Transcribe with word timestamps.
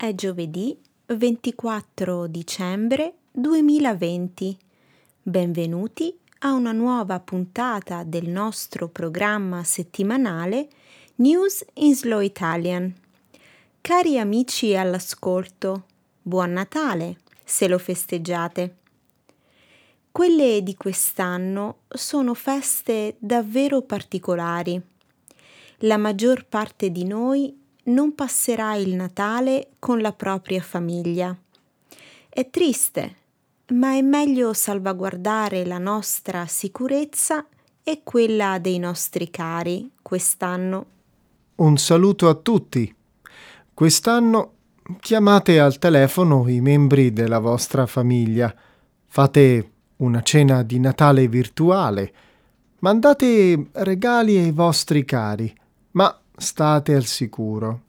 è 0.00 0.14
giovedì 0.14 0.74
24 1.08 2.26
dicembre 2.26 3.16
2020. 3.32 4.56
Benvenuti 5.20 6.18
a 6.38 6.54
una 6.54 6.72
nuova 6.72 7.20
puntata 7.20 8.02
del 8.02 8.26
nostro 8.26 8.88
programma 8.88 9.62
settimanale 9.62 10.68
News 11.16 11.62
in 11.74 11.94
Slow 11.94 12.20
Italian. 12.20 12.90
Cari 13.82 14.18
amici 14.18 14.74
all'ascolto, 14.74 15.84
buon 16.22 16.52
Natale 16.52 17.18
se 17.44 17.68
lo 17.68 17.76
festeggiate. 17.76 18.76
Quelle 20.10 20.62
di 20.62 20.76
quest'anno 20.76 21.80
sono 21.90 22.32
feste 22.32 23.16
davvero 23.18 23.82
particolari. 23.82 24.80
La 25.80 25.98
maggior 25.98 26.46
parte 26.46 26.88
di 26.88 27.04
noi 27.04 27.59
non 27.90 28.14
passerà 28.14 28.74
il 28.74 28.94
Natale 28.94 29.72
con 29.78 30.00
la 30.00 30.12
propria 30.12 30.62
famiglia. 30.62 31.36
È 32.28 32.48
triste, 32.48 33.16
ma 33.68 33.94
è 33.96 34.02
meglio 34.02 34.52
salvaguardare 34.52 35.66
la 35.66 35.78
nostra 35.78 36.46
sicurezza 36.46 37.46
e 37.82 38.00
quella 38.04 38.58
dei 38.58 38.78
nostri 38.78 39.30
cari 39.30 39.90
quest'anno. 40.00 40.86
Un 41.56 41.76
saluto 41.76 42.28
a 42.28 42.34
tutti. 42.34 42.94
Quest'anno 43.74 44.52
chiamate 45.00 45.60
al 45.60 45.78
telefono 45.78 46.48
i 46.48 46.60
membri 46.60 47.12
della 47.12 47.38
vostra 47.38 47.86
famiglia. 47.86 48.54
Fate 49.06 49.70
una 49.96 50.22
cena 50.22 50.62
di 50.62 50.78
Natale 50.78 51.28
virtuale. 51.28 52.12
Mandate 52.78 53.66
regali 53.72 54.38
ai 54.38 54.52
vostri 54.52 55.04
cari, 55.04 55.54
ma 55.92 56.19
state 56.40 56.94
al 56.94 57.04
sicuro. 57.04 57.82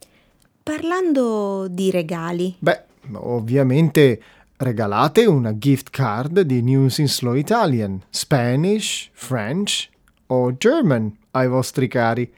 Parlando 0.62 1.66
di 1.68 1.90
regali. 1.90 2.54
Beh, 2.58 2.84
ovviamente 3.14 4.22
regalate 4.58 5.26
una 5.26 5.56
gift 5.58 5.90
card 5.90 6.40
di 6.42 6.62
News 6.62 6.98
in 6.98 7.08
Slow 7.08 7.34
Italian, 7.34 8.00
Spanish, 8.10 9.10
French 9.12 9.88
o 10.26 10.56
German 10.56 11.16
ai 11.32 11.48
vostri 11.48 11.88
cari. 11.88 12.32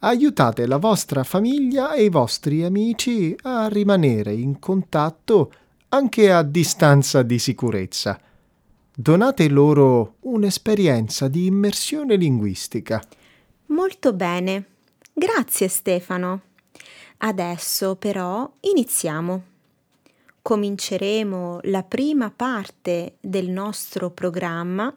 Aiutate 0.00 0.66
la 0.66 0.78
vostra 0.78 1.22
famiglia 1.22 1.92
e 1.92 2.04
i 2.04 2.08
vostri 2.08 2.64
amici 2.64 3.36
a 3.42 3.68
rimanere 3.68 4.32
in 4.32 4.58
contatto 4.58 5.52
anche 5.90 6.32
a 6.32 6.42
distanza 6.42 7.22
di 7.22 7.38
sicurezza 7.38 8.18
donate 8.94 9.48
loro 9.48 10.16
un'esperienza 10.20 11.28
di 11.28 11.46
immersione 11.46 12.16
linguistica. 12.16 13.02
Molto 13.66 14.12
bene. 14.12 14.66
Grazie 15.14 15.68
Stefano. 15.68 16.40
Adesso 17.18 17.96
però 17.96 18.50
iniziamo. 18.60 19.42
Cominceremo 20.40 21.60
la 21.64 21.82
prima 21.82 22.30
parte 22.34 23.16
del 23.20 23.50
nostro 23.50 24.10
programma 24.10 24.92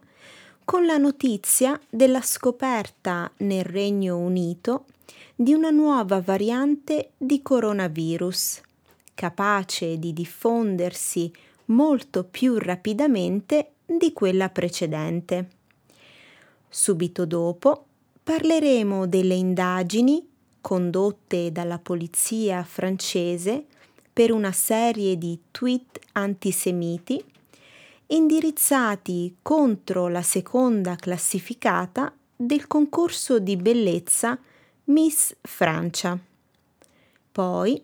con 0.64 0.86
la 0.86 0.96
notizia 0.96 1.78
della 1.90 2.22
scoperta 2.22 3.30
nel 3.40 3.66
Regno 3.66 4.18
Unito 4.18 4.86
di 5.36 5.54
una 5.54 5.70
nuova 5.70 6.22
variante 6.22 7.12
di 7.18 7.42
coronavirus, 7.42 8.62
capace 9.14 10.00
di 10.00 10.14
diffondersi 10.14 11.30
molto 11.66 12.24
più 12.24 12.58
rapidamente 12.58 13.72
di 13.86 14.14
quella 14.14 14.48
precedente. 14.48 15.50
Subito 16.70 17.26
dopo 17.26 17.86
parleremo 18.26 19.06
delle 19.06 19.36
indagini 19.36 20.28
condotte 20.59 21.52
dalla 21.52 21.78
polizia 21.78 22.63
francese 22.63 23.66
per 24.12 24.31
una 24.31 24.52
serie 24.52 25.16
di 25.16 25.40
tweet 25.52 26.00
antisemiti 26.13 27.24
indirizzati 28.08 29.38
contro 29.44 30.08
la 30.08 30.24
seconda 30.24 30.96
classificata 30.96 32.12
del 32.36 32.66
concorso 32.66 33.38
di 33.38 33.58
bellezza 33.58 34.40
Miss 34.86 35.36
Francia. 35.42 36.18
Poi 37.31 37.80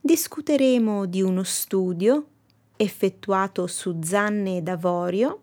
discuteremo 0.00 1.06
di 1.06 1.22
uno 1.22 1.44
studio 1.44 2.26
effettuato 2.74 3.68
su 3.68 4.00
zanne 4.02 4.64
d'avorio 4.64 5.42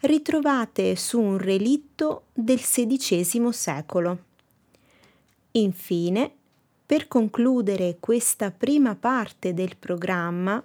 ritrovate 0.00 0.96
su 0.96 1.20
un 1.20 1.38
relitto 1.38 2.26
del 2.32 2.60
XVI 2.60 3.52
secolo. 3.52 4.18
Infine, 5.52 6.32
per 6.86 7.08
concludere 7.08 7.96
questa 8.00 8.50
prima 8.50 8.94
parte 8.94 9.54
del 9.54 9.76
programma, 9.76 10.62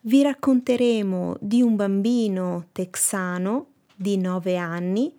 vi 0.00 0.22
racconteremo 0.22 1.36
di 1.40 1.62
un 1.62 1.76
bambino 1.76 2.66
texano 2.72 3.66
di 3.94 4.16
9 4.16 4.56
anni 4.56 5.12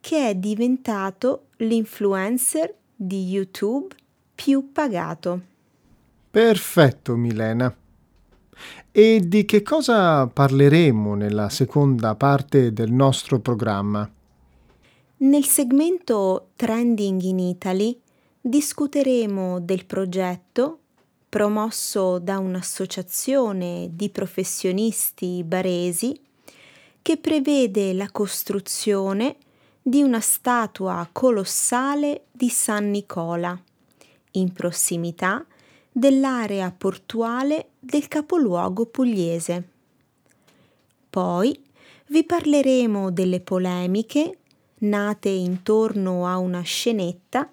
che 0.00 0.28
è 0.28 0.34
diventato 0.34 1.46
l'influencer 1.56 2.72
di 2.94 3.28
YouTube 3.28 3.94
più 4.34 4.70
pagato. 4.72 5.40
Perfetto, 6.30 7.16
Milena. 7.16 7.74
E 8.90 9.20
di 9.24 9.44
che 9.44 9.62
cosa 9.62 10.26
parleremo 10.26 11.14
nella 11.14 11.48
seconda 11.48 12.14
parte 12.14 12.72
del 12.72 12.90
nostro 12.90 13.38
programma? 13.38 14.10
Nel 15.18 15.44
segmento 15.44 16.50
Trending 16.56 17.20
in 17.22 17.38
Italy 17.38 18.00
discuteremo 18.40 19.60
del 19.60 19.84
progetto 19.84 20.78
promosso 21.28 22.18
da 22.18 22.38
un'associazione 22.38 23.90
di 23.92 24.08
professionisti 24.08 25.42
baresi 25.44 26.18
che 27.02 27.16
prevede 27.18 27.92
la 27.92 28.10
costruzione 28.10 29.36
di 29.82 30.02
una 30.02 30.20
statua 30.20 31.08
colossale 31.10 32.24
di 32.30 32.48
San 32.48 32.90
Nicola 32.90 33.60
in 34.32 34.52
prossimità 34.52 35.44
dell'area 35.98 36.70
portuale 36.70 37.70
del 37.80 38.06
capoluogo 38.06 38.86
pugliese. 38.86 39.68
Poi 41.10 41.60
vi 42.06 42.24
parleremo 42.24 43.10
delle 43.10 43.40
polemiche 43.40 44.38
nate 44.80 45.28
intorno 45.28 46.26
a 46.26 46.38
una 46.38 46.60
scenetta 46.60 47.50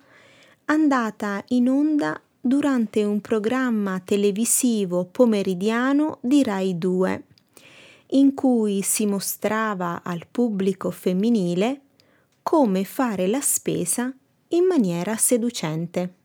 andata 0.65 1.43
in 1.49 1.69
onda 1.69 2.21
durante 2.39 3.03
un 3.03 3.19
programma 3.21 3.99
televisivo 4.05 5.05
pomeridiano 5.05 6.19
di 6.21 6.43
Rai 6.43 6.77
2, 6.77 7.23
in 8.09 8.35
cui 8.35 8.83
si 8.83 9.07
mostrava 9.07 10.03
al 10.03 10.27
pubblico 10.29 10.91
femminile 10.91 11.81
come 12.43 12.83
fare 12.83 13.25
la 13.25 13.41
spesa 13.41 14.13
in 14.49 14.65
maniera 14.65 15.15
seducente. 15.17 16.24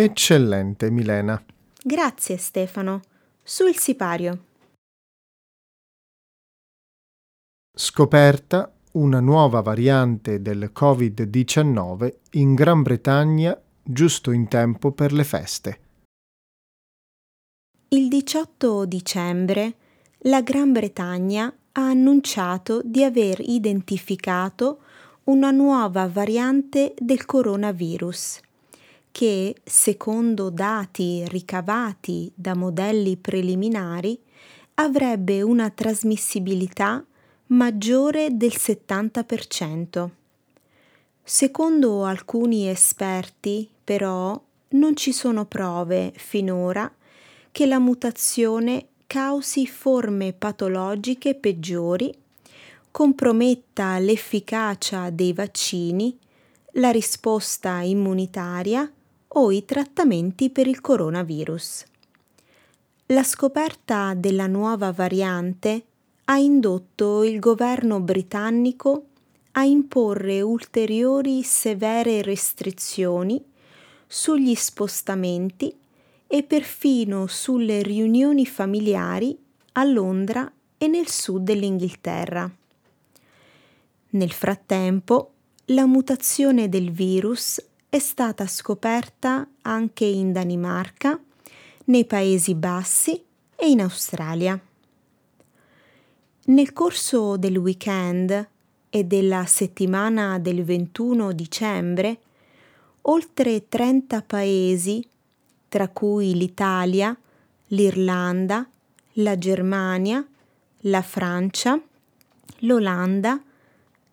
Eccellente, 0.00 0.92
Milena. 0.92 1.42
Grazie, 1.82 2.36
Stefano. 2.36 3.00
Sul 3.42 3.74
sipario. 3.74 4.44
Scoperta 7.76 8.72
una 8.92 9.18
nuova 9.18 9.60
variante 9.60 10.40
del 10.40 10.70
Covid-19 10.72 12.14
in 12.34 12.54
Gran 12.54 12.82
Bretagna 12.82 13.60
giusto 13.82 14.30
in 14.30 14.46
tempo 14.46 14.92
per 14.92 15.12
le 15.12 15.24
feste. 15.24 15.80
Il 17.88 18.06
18 18.06 18.84
dicembre 18.84 19.74
la 20.18 20.42
Gran 20.42 20.70
Bretagna 20.70 21.52
ha 21.72 21.88
annunciato 21.88 22.82
di 22.84 23.02
aver 23.02 23.40
identificato 23.40 24.78
una 25.24 25.50
nuova 25.50 26.06
variante 26.06 26.94
del 26.96 27.24
coronavirus 27.24 28.42
che, 29.18 29.56
secondo 29.64 30.48
dati 30.48 31.24
ricavati 31.26 32.30
da 32.36 32.54
modelli 32.54 33.16
preliminari, 33.16 34.16
avrebbe 34.74 35.42
una 35.42 35.70
trasmissibilità 35.70 37.04
maggiore 37.46 38.36
del 38.36 38.52
70%. 38.54 40.08
Secondo 41.24 42.04
alcuni 42.04 42.68
esperti, 42.68 43.68
però, 43.82 44.40
non 44.68 44.94
ci 44.94 45.12
sono 45.12 45.46
prove 45.46 46.12
finora 46.14 46.88
che 47.50 47.66
la 47.66 47.80
mutazione 47.80 48.86
causi 49.08 49.66
forme 49.66 50.32
patologiche 50.32 51.34
peggiori, 51.34 52.16
comprometta 52.92 53.98
l'efficacia 53.98 55.10
dei 55.10 55.32
vaccini, 55.32 56.16
la 56.74 56.90
risposta 56.90 57.80
immunitaria 57.80 58.88
o 59.38 59.52
i 59.52 59.64
trattamenti 59.64 60.50
per 60.50 60.66
il 60.66 60.80
coronavirus. 60.80 61.84
La 63.06 63.22
scoperta 63.22 64.14
della 64.14 64.46
nuova 64.46 64.92
variante 64.92 65.84
ha 66.24 66.36
indotto 66.36 67.22
il 67.22 67.38
governo 67.38 68.00
britannico 68.00 69.06
a 69.52 69.64
imporre 69.64 70.40
ulteriori 70.40 71.42
severe 71.42 72.20
restrizioni 72.22 73.42
sugli 74.06 74.54
spostamenti 74.54 75.74
e 76.26 76.42
perfino 76.42 77.26
sulle 77.26 77.82
riunioni 77.82 78.44
familiari 78.44 79.38
a 79.72 79.84
Londra 79.84 80.50
e 80.76 80.86
nel 80.86 81.08
sud 81.08 81.44
dell'Inghilterra. 81.44 82.50
Nel 84.10 84.32
frattempo, 84.32 85.32
la 85.66 85.86
mutazione 85.86 86.68
del 86.68 86.90
virus 86.90 87.62
è 87.90 87.98
stata 87.98 88.46
scoperta 88.46 89.48
anche 89.62 90.04
in 90.04 90.32
Danimarca, 90.32 91.18
nei 91.84 92.04
Paesi 92.04 92.54
Bassi 92.54 93.24
e 93.56 93.70
in 93.70 93.80
Australia. 93.80 94.60
Nel 96.44 96.72
corso 96.74 97.38
del 97.38 97.56
weekend 97.56 98.48
e 98.90 99.04
della 99.04 99.46
settimana 99.46 100.38
del 100.38 100.64
21 100.64 101.32
dicembre, 101.32 102.20
oltre 103.02 103.68
30 103.68 104.22
paesi, 104.22 105.06
tra 105.68 105.88
cui 105.88 106.34
l'Italia, 106.34 107.16
l'Irlanda, 107.68 108.68
la 109.12 109.38
Germania, 109.38 110.26
la 110.82 111.02
Francia, 111.02 111.80
l'Olanda, 112.60 113.42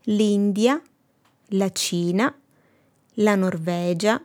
l'India, 0.03 0.81
la 1.49 1.71
Cina, 1.71 2.33
la 3.15 3.35
Norvegia, 3.35 4.21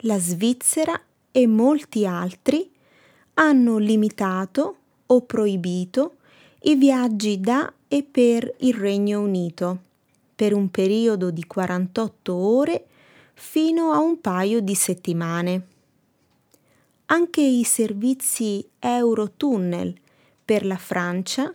la 0.00 0.18
Svizzera 0.18 1.00
e 1.30 1.46
molti 1.46 2.06
altri 2.06 2.70
hanno 3.34 3.78
limitato 3.78 4.76
o 5.06 5.22
proibito 5.22 6.16
i 6.62 6.74
viaggi 6.74 7.40
da 7.40 7.72
e 7.88 8.02
per 8.02 8.54
il 8.58 8.74
Regno 8.74 9.20
Unito 9.20 9.84
per 10.34 10.52
un 10.52 10.70
periodo 10.70 11.30
di 11.30 11.46
48 11.46 12.34
ore 12.34 12.86
fino 13.32 13.92
a 13.92 13.98
un 13.98 14.20
paio 14.20 14.60
di 14.60 14.74
settimane. 14.74 15.66
Anche 17.06 17.40
i 17.40 17.64
servizi 17.64 18.66
Eurotunnel 18.78 19.94
per 20.44 20.66
la 20.66 20.76
Francia 20.76 21.54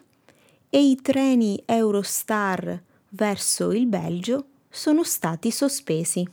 e 0.70 0.80
i 0.80 0.96
treni 1.02 1.62
Eurostar 1.66 2.82
verso 3.10 3.72
il 3.72 3.86
Belgio 3.86 4.46
sono 4.70 5.04
stati 5.04 5.52
sospesi. 5.52 6.28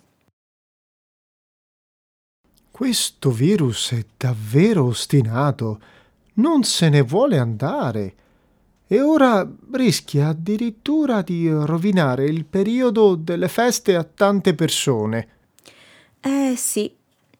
Questo 2.79 3.33
virus 3.33 3.91
è 3.91 4.05
davvero 4.17 4.85
ostinato, 4.85 5.81
non 6.35 6.63
se 6.63 6.89
ne 6.89 7.03
vuole 7.03 7.37
andare 7.37 8.15
e 8.87 9.01
ora 9.01 9.45
rischia 9.73 10.29
addirittura 10.29 11.23
di 11.23 11.51
rovinare 11.51 12.27
il 12.27 12.45
periodo 12.45 13.17
delle 13.17 13.49
feste 13.49 13.97
a 13.97 14.05
tante 14.05 14.55
persone. 14.55 15.29
Eh 16.21 16.55
sì, 16.57 16.95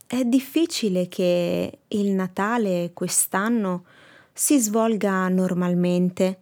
è 0.09 0.25
difficile 0.25 1.07
che 1.07 1.79
il 1.87 2.09
Natale 2.09 2.91
quest'anno 2.93 3.85
si 4.33 4.59
svolga 4.59 5.29
normalmente. 5.29 6.41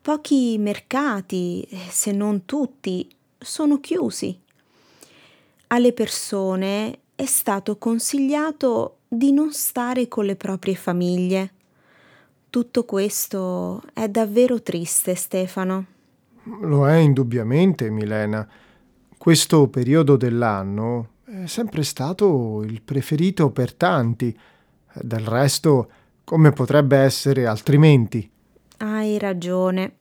Pochi 0.00 0.56
mercati, 0.56 1.68
se 1.90 2.12
non 2.12 2.46
tutti, 2.46 3.06
sono 3.36 3.80
chiusi. 3.80 4.40
Alle 5.66 5.92
persone 5.92 7.00
è 7.18 7.26
stato 7.26 7.78
consigliato 7.78 8.98
di 9.08 9.32
non 9.32 9.52
stare 9.52 10.06
con 10.06 10.24
le 10.24 10.36
proprie 10.36 10.76
famiglie. 10.76 11.50
Tutto 12.48 12.84
questo 12.84 13.82
è 13.92 14.08
davvero 14.08 14.62
triste, 14.62 15.16
Stefano. 15.16 15.84
Lo 16.60 16.88
è 16.88 16.94
indubbiamente, 16.94 17.90
Milena. 17.90 18.48
Questo 19.18 19.66
periodo 19.66 20.16
dell'anno 20.16 21.08
è 21.24 21.46
sempre 21.46 21.82
stato 21.82 22.62
il 22.62 22.82
preferito 22.82 23.50
per 23.50 23.74
tanti. 23.74 24.38
Del 24.92 25.26
resto, 25.26 25.90
come 26.22 26.52
potrebbe 26.52 26.98
essere 26.98 27.46
altrimenti? 27.46 28.30
Hai 28.76 29.18
ragione. 29.18 29.96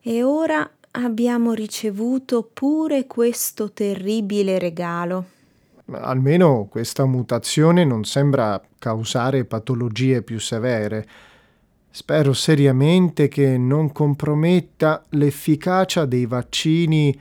E 0.00 0.22
ora 0.22 0.66
abbiamo 0.92 1.52
ricevuto 1.52 2.42
pure 2.42 3.06
questo 3.06 3.70
terribile 3.70 4.58
regalo. 4.58 5.34
Almeno 5.92 6.66
questa 6.68 7.04
mutazione 7.04 7.84
non 7.84 8.04
sembra 8.04 8.60
causare 8.78 9.44
patologie 9.44 10.22
più 10.22 10.40
severe. 10.40 11.06
Spero 11.90 12.32
seriamente 12.32 13.28
che 13.28 13.56
non 13.56 13.92
comprometta 13.92 15.04
l'efficacia 15.10 16.04
dei 16.04 16.26
vaccini 16.26 17.18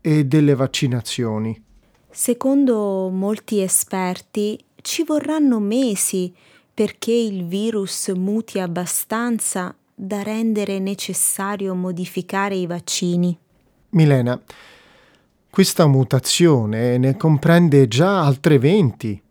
e 0.00 0.24
delle 0.24 0.54
vaccinazioni. 0.54 1.62
Secondo 2.10 3.08
molti 3.10 3.60
esperti 3.60 4.58
ci 4.82 5.04
vorranno 5.04 5.60
mesi 5.60 6.34
perché 6.74 7.12
il 7.12 7.46
virus 7.46 8.08
muti 8.08 8.58
abbastanza 8.58 9.74
da 9.94 10.22
rendere 10.22 10.78
necessario 10.78 11.74
modificare 11.74 12.54
i 12.54 12.66
vaccini. 12.66 13.36
Milena, 13.90 14.40
questa 15.50 15.86
mutazione 15.86 16.98
ne 16.98 17.16
comprende 17.16 17.88
già 17.88 18.24
altre 18.24 18.58
20. 18.58 19.22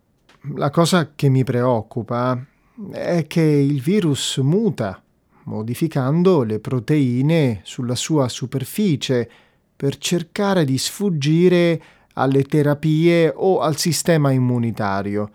La 0.55 0.69
cosa 0.69 1.11
che 1.15 1.29
mi 1.29 1.43
preoccupa 1.43 2.43
è 2.91 3.25
che 3.27 3.41
il 3.41 3.81
virus 3.81 4.37
muta, 4.37 5.01
modificando 5.43 6.43
le 6.43 6.59
proteine 6.59 7.61
sulla 7.63 7.95
sua 7.95 8.27
superficie 8.27 9.29
per 9.75 9.97
cercare 9.97 10.65
di 10.65 10.77
sfuggire 10.77 11.81
alle 12.13 12.43
terapie 12.43 13.31
o 13.33 13.59
al 13.59 13.77
sistema 13.77 14.31
immunitario. 14.31 15.31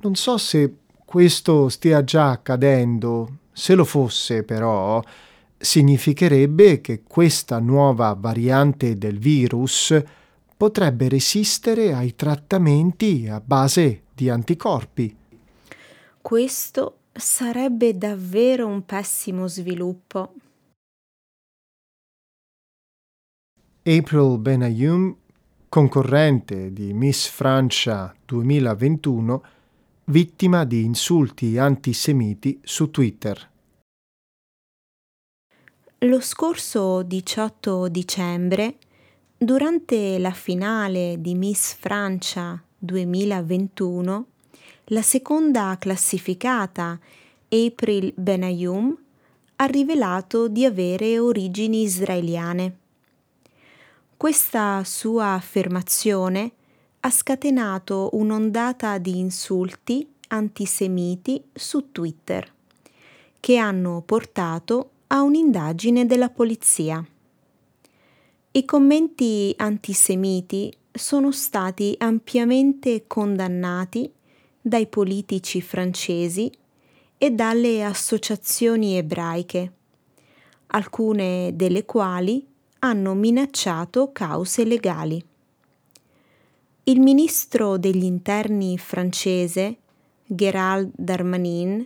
Non 0.00 0.14
so 0.14 0.38
se 0.38 0.74
questo 1.04 1.68
stia 1.68 2.02
già 2.02 2.30
accadendo, 2.30 3.38
se 3.52 3.74
lo 3.74 3.84
fosse 3.84 4.42
però, 4.42 5.02
significherebbe 5.60 6.80
che 6.80 7.02
questa 7.06 7.58
nuova 7.58 8.16
variante 8.18 8.96
del 8.96 9.18
virus 9.18 10.02
potrebbe 10.56 11.08
resistere 11.08 11.92
ai 11.92 12.16
trattamenti 12.16 13.28
a 13.28 13.40
base 13.40 14.04
di 14.14 14.30
anticorpi. 14.30 15.14
Questo 16.20 16.98
sarebbe 17.12 17.96
davvero 17.96 18.66
un 18.66 18.84
pessimo 18.84 19.46
sviluppo. 19.48 20.34
April 23.82 24.38
Benayoum, 24.38 25.16
concorrente 25.68 26.72
di 26.72 26.92
Miss 26.92 27.28
Francia 27.28 28.14
2021, 28.24 29.42
vittima 30.04 30.64
di 30.64 30.84
insulti 30.84 31.56
antisemiti 31.58 32.60
su 32.62 32.90
Twitter. 32.90 33.49
Lo 36.04 36.22
scorso 36.22 37.02
18 37.02 37.88
dicembre, 37.88 38.78
durante 39.36 40.18
la 40.18 40.30
finale 40.30 41.16
di 41.18 41.34
Miss 41.34 41.74
Francia 41.74 42.58
2021, 42.78 44.26
la 44.84 45.02
seconda 45.02 45.76
classificata, 45.78 46.98
April 47.50 48.14
Benayoum, 48.16 48.96
ha 49.56 49.64
rivelato 49.66 50.48
di 50.48 50.64
avere 50.64 51.18
origini 51.18 51.82
israeliane. 51.82 52.78
Questa 54.16 54.82
sua 54.84 55.34
affermazione 55.34 56.52
ha 57.00 57.10
scatenato 57.10 58.08
un'ondata 58.14 58.96
di 58.96 59.18
insulti 59.18 60.10
antisemiti 60.28 61.44
su 61.52 61.92
Twitter, 61.92 62.50
che 63.38 63.58
hanno 63.58 64.00
portato 64.00 64.92
a 65.12 65.22
un'indagine 65.22 66.06
della 66.06 66.30
polizia. 66.30 67.04
I 68.52 68.64
commenti 68.64 69.52
antisemiti 69.56 70.72
sono 70.92 71.32
stati 71.32 71.94
ampiamente 71.98 73.04
condannati 73.08 74.10
dai 74.60 74.86
politici 74.86 75.60
francesi 75.60 76.50
e 77.18 77.30
dalle 77.32 77.82
associazioni 77.82 78.96
ebraiche, 78.96 79.72
alcune 80.68 81.52
delle 81.54 81.84
quali 81.84 82.46
hanno 82.80 83.14
minacciato 83.14 84.12
cause 84.12 84.64
legali. 84.64 85.22
Il 86.84 87.00
ministro 87.00 87.78
degli 87.78 88.04
interni 88.04 88.78
francese, 88.78 89.76
Gérald 90.24 90.92
Darmanin, 90.94 91.84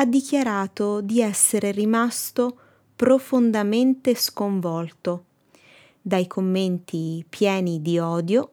ha 0.00 0.04
dichiarato 0.04 1.00
di 1.00 1.20
essere 1.20 1.72
rimasto 1.72 2.56
profondamente 2.94 4.14
sconvolto 4.14 5.24
dai 6.00 6.28
commenti 6.28 7.24
pieni 7.28 7.82
di 7.82 7.98
odio, 7.98 8.50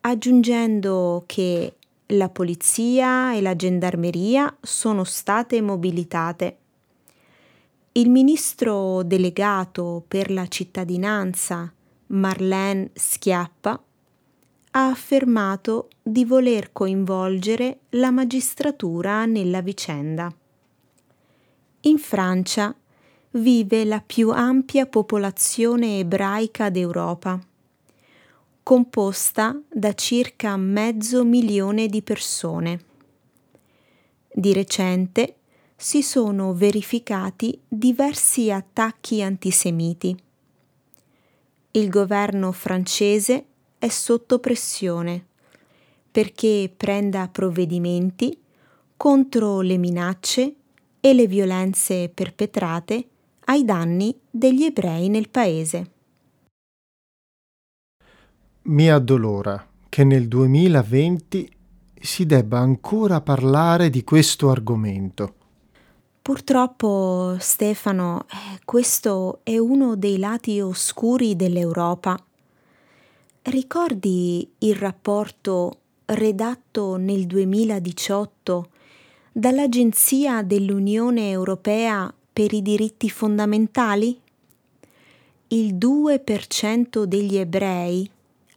aggiungendo 0.00 1.22
che 1.26 1.76
la 2.06 2.28
polizia 2.28 3.32
e 3.32 3.40
la 3.40 3.54
gendarmeria 3.54 4.56
sono 4.60 5.04
state 5.04 5.60
mobilitate. 5.60 6.56
Il 7.92 8.10
ministro 8.10 9.04
delegato 9.04 10.02
per 10.06 10.32
la 10.32 10.48
cittadinanza 10.48 11.72
Marlène 12.08 12.90
Schiappa 12.92 13.80
ha 14.72 14.86
affermato 14.86 15.90
di 16.02 16.24
voler 16.24 16.72
coinvolgere 16.72 17.82
la 17.90 18.10
magistratura 18.10 19.26
nella 19.26 19.60
vicenda. 19.60 20.34
In 21.84 21.98
Francia 21.98 22.72
vive 23.30 23.84
la 23.84 24.00
più 24.00 24.30
ampia 24.30 24.86
popolazione 24.86 25.98
ebraica 25.98 26.70
d'Europa, 26.70 27.40
composta 28.62 29.60
da 29.68 29.92
circa 29.94 30.56
mezzo 30.56 31.24
milione 31.24 31.88
di 31.88 32.00
persone. 32.02 32.84
Di 34.32 34.52
recente 34.52 35.38
si 35.74 36.04
sono 36.04 36.54
verificati 36.54 37.60
diversi 37.66 38.52
attacchi 38.52 39.20
antisemiti. 39.20 40.16
Il 41.72 41.88
governo 41.88 42.52
francese 42.52 43.46
è 43.78 43.88
sotto 43.88 44.38
pressione 44.38 45.26
perché 46.12 46.72
prenda 46.76 47.26
provvedimenti 47.26 48.40
contro 48.96 49.62
le 49.62 49.78
minacce 49.78 50.54
e 51.04 51.14
le 51.14 51.26
violenze 51.26 52.08
perpetrate 52.08 53.08
ai 53.46 53.64
danni 53.64 54.16
degli 54.30 54.62
ebrei 54.62 55.08
nel 55.08 55.28
paese. 55.28 55.90
Mi 58.62 58.88
addolora 58.88 59.66
che 59.88 60.04
nel 60.04 60.28
2020 60.28 61.50
si 62.00 62.24
debba 62.24 62.60
ancora 62.60 63.20
parlare 63.20 63.90
di 63.90 64.04
questo 64.04 64.48
argomento. 64.48 65.34
Purtroppo, 66.22 67.34
Stefano, 67.40 68.26
eh, 68.30 68.60
questo 68.64 69.40
è 69.42 69.58
uno 69.58 69.96
dei 69.96 70.18
lati 70.18 70.60
oscuri 70.60 71.34
dell'Europa. 71.34 72.16
Ricordi 73.42 74.48
il 74.58 74.76
rapporto 74.76 75.78
redatto 76.04 76.94
nel 76.94 77.26
2018 77.26 78.68
dall'Agenzia 79.34 80.42
dell'Unione 80.42 81.30
Europea 81.30 82.12
per 82.32 82.52
i 82.52 82.60
diritti 82.60 83.08
fondamentali? 83.08 84.20
Il 85.48 85.74
2% 85.76 87.04
degli 87.04 87.36
ebrei 87.36 88.08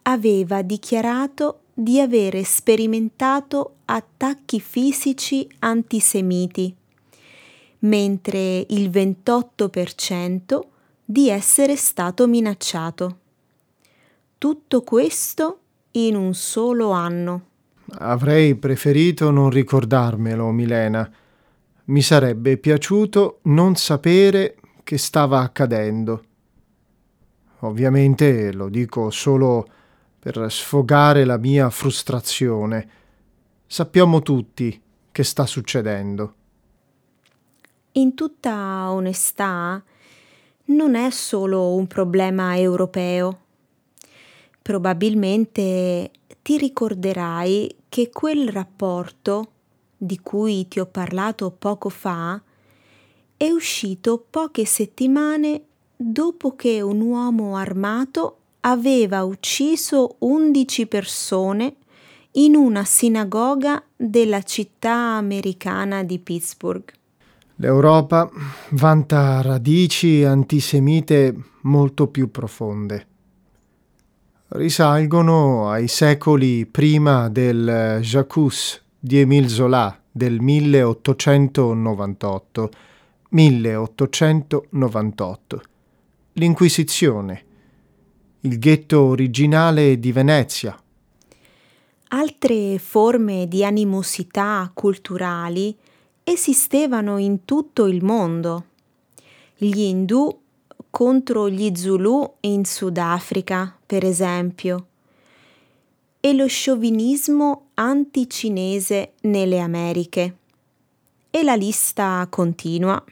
aveva 0.04 0.62
dichiarato 0.62 1.62
di 1.74 2.00
avere 2.00 2.44
sperimentato 2.44 3.76
attacchi 3.86 4.60
fisici 4.60 5.48
antisemiti, 5.60 6.74
mentre 7.80 8.66
il 8.70 8.90
28% 8.90 10.60
di 11.06 11.30
essere 11.30 11.76
stato 11.78 12.28
minacciato. 12.28 13.18
Tutto 14.38 14.82
questo 14.82 15.60
in 15.92 16.16
un 16.16 16.34
solo 16.34 16.92
anno. 16.92 17.54
Avrei 18.00 18.56
preferito 18.56 19.30
non 19.30 19.50
ricordarmelo, 19.50 20.50
Milena 20.52 21.10
mi 21.86 22.02
sarebbe 22.02 22.58
piaciuto 22.58 23.40
non 23.44 23.76
sapere 23.76 24.56
che 24.84 24.98
stava 24.98 25.42
accadendo. 25.42 26.24
Ovviamente 27.60 28.52
lo 28.52 28.70
dico 28.70 29.10
solo 29.12 29.68
per 30.20 30.52
sfogare 30.52 31.26
la 31.26 31.38
mia 31.38 31.70
frustrazione. 31.70 32.90
Sappiamo 33.68 34.22
tutti 34.22 34.82
che 35.12 35.24
sta 35.24 35.46
succedendo. 35.46 36.34
In 37.94 38.16
tutta 38.16 38.90
onestà, 38.92 39.82
non 40.66 40.96
è 40.96 41.10
solo 41.12 41.76
un 41.76 41.88
problema 41.88 42.58
europeo. 42.58 43.40
Probabilmente 44.62 46.12
ti 46.46 46.60
ricorderai 46.60 47.76
che 47.90 48.12
quel 48.12 48.50
rapporto 48.50 49.54
di 49.98 50.20
cui 50.20 50.68
ti 50.68 50.80
ho 50.80 50.86
parlato 50.86 51.50
poco 51.50 51.90
fa 51.90 52.40
è 53.36 53.50
uscito 53.50 54.24
poche 54.30 54.64
settimane 54.64 55.64
dopo 55.96 56.56
che 56.56 56.82
un 56.82 57.02
uomo 57.02 57.56
armato 57.56 58.38
aveva 58.60 59.24
ucciso 59.24 60.18
11 60.20 60.86
persone 60.86 61.78
in 62.34 62.56
una 62.56 62.84
sinagoga 62.84 63.84
della 63.96 64.44
città 64.44 65.16
americana 65.16 66.04
di 66.04 66.20
Pittsburgh. 66.20 66.94
L'Europa 67.56 68.30
vanta 68.70 69.42
radici 69.42 70.24
antisemite 70.24 71.36
molto 71.62 72.06
più 72.06 72.30
profonde. 72.30 73.08
Risalgono 74.48 75.72
ai 75.72 75.88
secoli 75.88 76.68
prima 76.68 77.30
del 77.30 77.98
Jacques 78.02 78.80
di 79.00 79.20
Émile 79.20 79.48
Zola 79.48 80.00
del 80.12 80.40
1898. 80.40 82.70
1898. 83.30 85.62
L'Inquisizione. 86.34 87.44
Il 88.42 88.60
ghetto 88.60 89.02
originale 89.02 90.00
di 90.00 90.12
Venezia. 90.12 90.80
Altre 92.10 92.78
forme 92.78 93.48
di 93.48 93.66
animosità 93.66 94.70
culturali 94.76 95.76
esistevano 96.24 97.18
in 97.18 97.46
tutto 97.46 97.88
il 97.88 98.04
mondo. 98.04 98.66
Gli 99.56 99.80
indù 99.80 100.44
contro 100.96 101.50
gli 101.50 101.76
Zulu 101.76 102.36
in 102.40 102.64
Sudafrica, 102.64 103.78
per 103.86 104.06
esempio, 104.06 104.86
e 106.22 106.32
lo 106.32 106.48
sciovinismo 106.48 107.72
anticinese 107.74 109.12
nelle 109.24 109.60
Americhe. 109.60 110.38
E 111.30 111.44
la 111.44 111.56
lista 111.56 112.26
continua. 112.30 113.04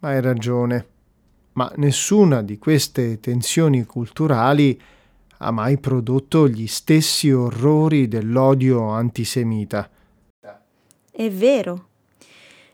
Hai 0.00 0.20
ragione, 0.20 0.86
ma 1.52 1.72
nessuna 1.76 2.42
di 2.42 2.58
queste 2.58 3.18
tensioni 3.18 3.86
culturali 3.86 4.78
ha 5.38 5.50
mai 5.50 5.78
prodotto 5.78 6.46
gli 6.46 6.66
stessi 6.66 7.30
orrori 7.30 8.08
dell'odio 8.08 8.90
antisemita. 8.90 9.88
È 11.10 11.30
vero. 11.30 11.88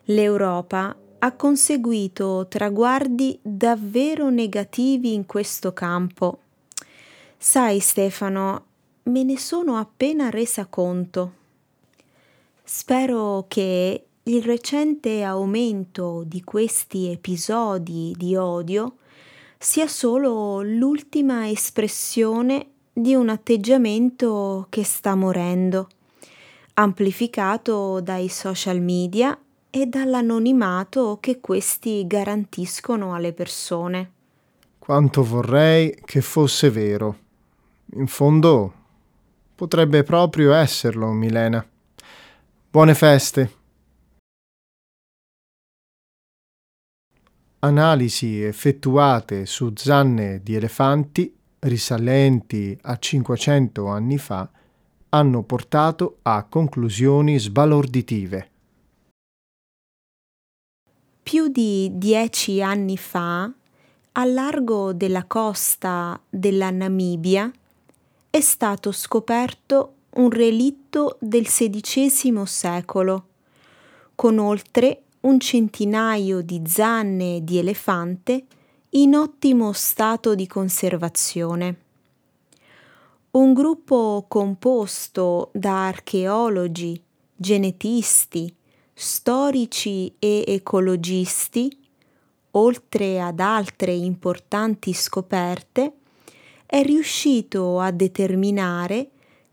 L'Europa 0.07 0.97
ha 1.25 1.33
conseguito 1.33 2.47
traguardi 2.49 3.39
davvero 3.41 4.29
negativi 4.29 5.15
in 5.15 5.25
questo 5.25 5.73
campo. 5.73 6.41
Sai 7.39 7.79
Stefano, 7.79 8.65
me 9.05 9.23
ne 9.23 9.39
sono 9.39 9.77
appena 9.77 10.31
resa 10.31 10.67
conto. 10.67 11.35
Spero 12.65 13.45
che 13.47 14.07
il 14.25 14.43
recente 14.43 15.23
aumento 15.23 16.25
di 16.27 16.43
questi 16.43 17.09
episodi 17.09 18.13
di 18.17 18.35
odio 18.35 18.97
sia 19.59 19.87
solo 19.87 20.63
l'ultima 20.63 21.49
espressione 21.49 22.67
di 22.93 23.15
un 23.15 23.29
atteggiamento 23.29 24.67
che 24.69 24.83
sta 24.83 25.15
morendo, 25.15 25.89
amplificato 26.75 28.01
dai 28.01 28.29
social 28.29 28.81
media 28.81 29.39
e 29.73 29.87
dall'anonimato 29.87 31.17
che 31.21 31.41
questi 31.41 32.07
garantiscono 32.07 33.15
alle 33.15 33.33
persone. 33.33 34.13
Quanto 34.79 35.25
vorrei 35.25 35.99
che 36.05 36.21
fosse 36.21 36.71
vero. 36.71 37.17
In 37.95 38.07
fondo 38.07 38.75
Potrebbe 39.63 40.03
proprio 40.03 40.55
esserlo, 40.55 41.13
Milena. 41.13 41.65
Buone 42.69 42.95
feste. 42.97 43.53
Analisi 47.61 48.43
effettuate 48.43 49.47
su 49.47 49.73
zanne 49.77 50.43
di 50.43 50.57
elefanti 50.57 51.33
risalenti 51.61 52.77
a 52.83 52.99
500 52.99 53.87
anni 53.87 54.19
fa 54.19 54.51
hanno 55.11 55.45
portato 55.45 56.19
a 56.23 56.43
conclusioni 56.43 57.39
sbalorditive. 57.39 58.52
Più 61.23 61.49
di 61.49 61.89
dieci 61.95 62.61
anni 62.61 62.97
fa, 62.97 63.51
al 64.13 64.33
largo 64.35 64.93
della 64.93 65.25
costa 65.25 66.21
della 66.29 66.71
Namibia, 66.71 67.51
è 68.29 68.41
stato 68.41 68.91
scoperto 68.91 69.95
un 70.15 70.31
relitto 70.31 71.17
del 71.21 71.47
XVI 71.47 72.45
secolo, 72.45 73.27
con 74.17 74.39
oltre 74.39 75.03
un 75.21 75.39
centinaio 75.39 76.43
di 76.43 76.61
zanne 76.67 77.45
di 77.45 77.59
elefante 77.59 78.45
in 78.91 79.15
ottimo 79.15 79.73
stato 79.73 80.35
di 80.35 80.47
conservazione. 80.49 81.77
Un 83.31 83.55
gruppo 83.55 84.25
composto 84.27 85.51
da 85.53 85.87
archeologi, 85.87 87.01
genetisti, 87.35 88.55
storici 88.95 90.15
e 90.19 90.45
ecologisti, 90.47 91.77
oltre 92.53 93.21
ad 93.21 93.41
altre 93.41 93.93
importanti 93.93 94.93
scoperte, 94.93 95.95
è 96.67 96.83
riuscito 96.83 97.81
a 97.81 97.91
determinare 97.91 99.11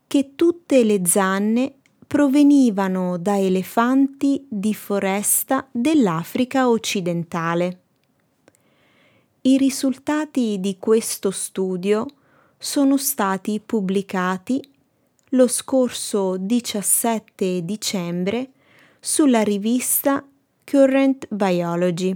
che 0.08 0.36
tutte 0.36 0.84
le 0.84 1.02
zanne 1.06 1.76
provenivano 2.08 3.18
da 3.18 3.38
elefanti 3.38 4.46
di 4.50 4.74
foresta 4.74 5.68
dell'Africa 5.72 6.70
occidentale. 6.70 7.82
I 9.42 9.58
risultati 9.58 10.60
di 10.60 10.78
questo 10.78 11.32
studio 11.32 12.06
sono 12.58 12.98
stati 12.98 13.60
pubblicati 13.60 14.62
lo 15.30 15.48
scorso 15.48 16.36
17 16.38 17.64
dicembre 17.64 18.52
sulla 19.00 19.44
rivista 19.44 20.26
Current 20.66 21.28
Biology. 21.30 22.16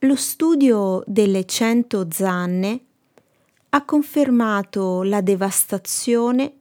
Lo 0.00 0.16
studio 0.16 1.04
delle 1.06 1.44
100 1.44 2.08
zanne 2.10 2.80
ha 3.70 3.84
confermato 3.84 5.04
la 5.04 5.20
devastazione 5.20 6.54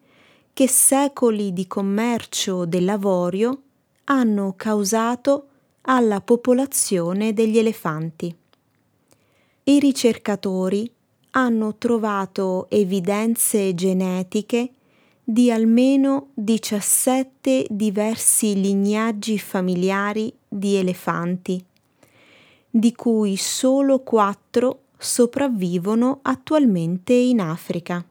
che 0.53 0.67
secoli 0.67 1.53
di 1.53 1.65
commercio 1.65 2.65
dell'avorio 2.65 3.61
hanno 4.05 4.53
causato 4.55 5.47
alla 5.81 6.21
popolazione 6.21 7.33
degli 7.33 7.57
elefanti. 7.57 8.33
I 9.63 9.79
ricercatori 9.79 10.89
hanno 11.31 11.77
trovato 11.77 12.69
evidenze 12.69 13.73
genetiche 13.73 14.73
di 15.31 15.49
almeno 15.49 16.31
17 16.33 17.67
diversi 17.69 18.59
lignaggi 18.59 19.39
familiari 19.39 20.33
di 20.45 20.75
elefanti, 20.75 21.63
di 22.69 22.93
cui 22.93 23.37
solo 23.37 24.01
4 24.01 24.79
sopravvivono 24.97 26.19
attualmente 26.23 27.13
in 27.13 27.39
Africa. 27.39 28.03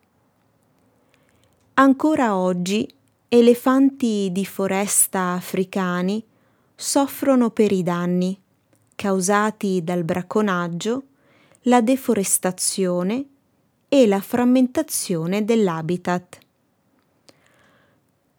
Ancora 1.74 2.36
oggi 2.36 2.90
elefanti 3.28 4.30
di 4.32 4.46
foresta 4.46 5.32
africani 5.32 6.24
soffrono 6.74 7.50
per 7.50 7.70
i 7.70 7.82
danni 7.82 8.34
causati 8.94 9.84
dal 9.84 10.04
bracconaggio, 10.04 11.02
la 11.64 11.82
deforestazione 11.82 13.26
e 13.90 14.06
la 14.06 14.20
frammentazione 14.20 15.44
dell'habitat. 15.44 16.48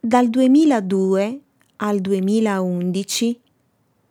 Dal 0.03 0.31
2002 0.31 1.41
al 1.75 1.99
2011 1.99 3.39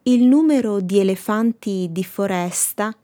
il 0.04 0.22
numero 0.22 0.78
di 0.80 1.00
elefanti 1.00 1.88
di 1.90 2.04
foresta 2.04 2.96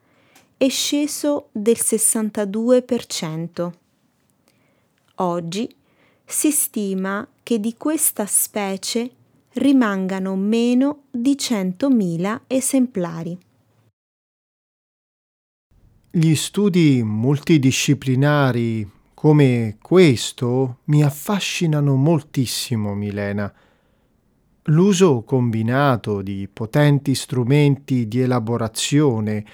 è 0.57 0.69
sceso 0.69 1.49
del 1.50 1.78
62%. 1.81 3.73
Oggi 5.16 5.75
si 6.25 6.52
stima 6.52 7.26
che 7.43 7.59
di 7.59 7.75
questa 7.76 8.25
specie 8.25 9.11
rimangano 9.55 10.37
meno 10.37 11.07
di 11.11 11.33
100.000 11.33 12.43
esemplari. 12.47 13.37
Gli 16.09 16.37
studi 16.37 17.02
multidisciplinari 17.02 18.95
come 19.26 19.78
questo 19.83 20.83
mi 20.85 21.02
affascinano 21.02 21.97
moltissimo, 21.97 22.95
Milena. 22.95 23.52
L'uso 24.66 25.25
combinato 25.25 26.23
di 26.23 26.49
potenti 26.52 27.16
strumenti 27.16 28.06
di 28.06 28.21
elaborazione, 28.21 29.45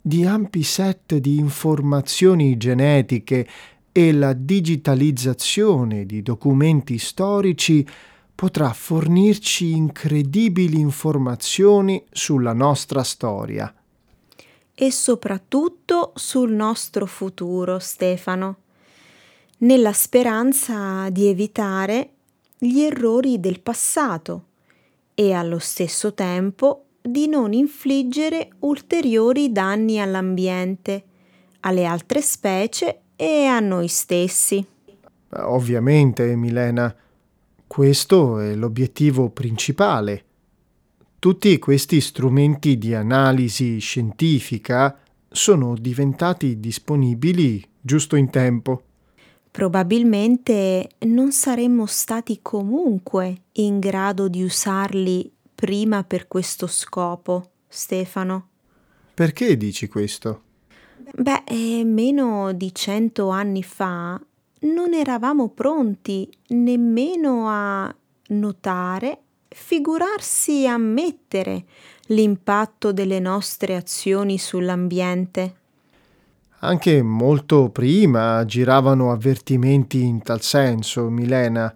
di 0.00 0.26
ampi 0.26 0.64
set 0.64 1.14
di 1.18 1.38
informazioni 1.38 2.56
genetiche 2.56 3.46
e 3.92 4.12
la 4.12 4.32
digitalizzazione 4.32 6.06
di 6.06 6.22
documenti 6.22 6.98
storici 6.98 7.86
potrà 8.34 8.72
fornirci 8.72 9.70
incredibili 9.76 10.80
informazioni 10.80 12.02
sulla 12.10 12.52
nostra 12.52 13.04
storia. 13.04 13.72
E 14.74 14.90
soprattutto 14.90 16.10
sul 16.16 16.50
nostro 16.50 17.06
futuro, 17.06 17.78
Stefano 17.78 18.56
nella 19.60 19.92
speranza 19.92 21.08
di 21.10 21.26
evitare 21.26 22.10
gli 22.58 22.80
errori 22.80 23.40
del 23.40 23.60
passato 23.60 24.46
e 25.14 25.32
allo 25.32 25.58
stesso 25.58 26.14
tempo 26.14 26.84
di 27.02 27.28
non 27.28 27.52
infliggere 27.52 28.50
ulteriori 28.60 29.52
danni 29.52 30.00
all'ambiente, 30.00 31.04
alle 31.60 31.84
altre 31.84 32.20
specie 32.20 33.00
e 33.16 33.44
a 33.46 33.60
noi 33.60 33.88
stessi. 33.88 34.64
Ovviamente, 35.32 36.34
Milena, 36.36 36.94
questo 37.66 38.38
è 38.38 38.54
l'obiettivo 38.54 39.30
principale. 39.30 40.24
Tutti 41.18 41.58
questi 41.58 42.00
strumenti 42.00 42.78
di 42.78 42.94
analisi 42.94 43.78
scientifica 43.78 44.98
sono 45.28 45.76
diventati 45.76 46.58
disponibili 46.58 47.62
giusto 47.80 48.16
in 48.16 48.30
tempo 48.30 48.84
probabilmente 49.50 50.88
non 51.00 51.32
saremmo 51.32 51.86
stati 51.86 52.38
comunque 52.40 53.42
in 53.52 53.78
grado 53.78 54.28
di 54.28 54.42
usarli 54.42 55.30
prima 55.54 56.04
per 56.04 56.28
questo 56.28 56.66
scopo, 56.66 57.50
Stefano. 57.68 58.48
Perché 59.12 59.56
dici 59.56 59.88
questo? 59.88 60.42
Beh, 61.12 61.42
eh, 61.44 61.84
meno 61.84 62.52
di 62.52 62.74
cento 62.74 63.28
anni 63.30 63.62
fa 63.62 64.20
non 64.60 64.94
eravamo 64.94 65.48
pronti 65.48 66.30
nemmeno 66.48 67.48
a 67.48 67.94
notare, 68.28 69.22
figurarsi 69.48 70.66
a 70.66 70.78
mettere 70.78 71.64
l'impatto 72.06 72.92
delle 72.92 73.18
nostre 73.18 73.76
azioni 73.76 74.38
sull'ambiente. 74.38 75.56
Anche 76.62 77.02
molto 77.02 77.70
prima 77.70 78.44
giravano 78.44 79.12
avvertimenti 79.12 80.02
in 80.02 80.20
tal 80.20 80.42
senso, 80.42 81.08
Milena. 81.08 81.74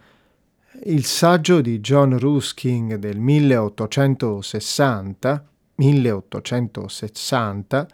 Il 0.82 1.06
saggio 1.06 1.62
di 1.62 1.80
John 1.80 2.18
Ruskin 2.18 2.98
del 3.00 3.18
1860, 3.18 5.48
1860 5.76 7.88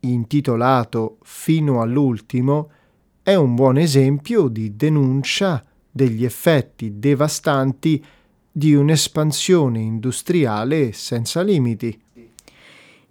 intitolato 0.00 1.18
Fino 1.22 1.80
all'ultimo, 1.80 2.68
è 3.22 3.36
un 3.36 3.54
buon 3.54 3.78
esempio 3.78 4.48
di 4.48 4.74
denuncia 4.74 5.64
degli 5.88 6.24
effetti 6.24 6.98
devastanti 6.98 8.04
di 8.50 8.74
un'espansione 8.74 9.78
industriale 9.78 10.90
senza 10.92 11.42
limiti 11.42 11.96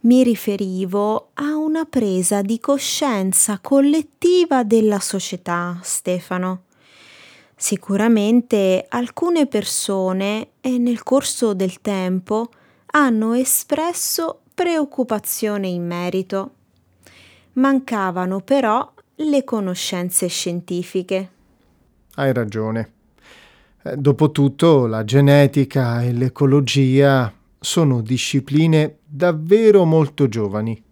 mi 0.04 0.24
riferivo 0.24 1.30
a 1.36 1.56
una 1.56 1.86
presa 1.86 2.42
di 2.42 2.60
coscienza 2.60 3.60
collettiva 3.62 4.64
della 4.64 5.00
società, 5.00 5.80
Stefano. 5.82 6.64
Sicuramente 7.56 8.86
alcune 8.90 9.48
persone 9.48 10.50
nel 10.62 11.04
corso 11.04 11.54
del 11.54 11.80
tempo 11.80 12.50
hanno 12.88 13.34
espresso 13.34 14.42
preoccupazione 14.54 15.68
in 15.68 15.86
merito. 15.86 16.52
Mancavano 17.54 18.42
però 18.42 18.92
le 19.16 19.44
conoscenze 19.46 20.28
scientifiche. 20.28 21.30
Hai 22.16 22.34
ragione. 22.34 22.92
Eh, 23.84 23.96
dopotutto 23.96 24.86
la 24.86 25.06
genetica 25.06 26.02
e 26.02 26.12
l'ecologia 26.12 27.34
sono 27.64 28.02
discipline 28.02 29.00
davvero 29.06 29.86
molto 29.86 30.28
giovani. 30.28 30.84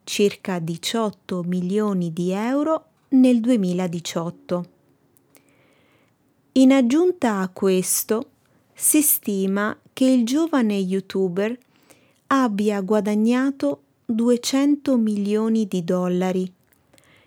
circa 0.04 0.60
18 0.60 1.44
milioni 1.44 2.12
di 2.12 2.32
euro 2.32 2.88
nel 3.12 3.40
2018. 3.40 4.66
In 6.52 6.74
aggiunta 6.74 7.40
a 7.40 7.48
questo, 7.48 8.32
si 8.74 9.02
stima 9.02 9.80
che 9.94 10.04
il 10.04 10.26
giovane 10.26 10.76
youtuber 10.76 11.58
abbia 12.28 12.82
guadagnato 12.82 13.84
200 14.10 14.96
milioni 14.96 15.68
di 15.68 15.84
dollari, 15.84 16.50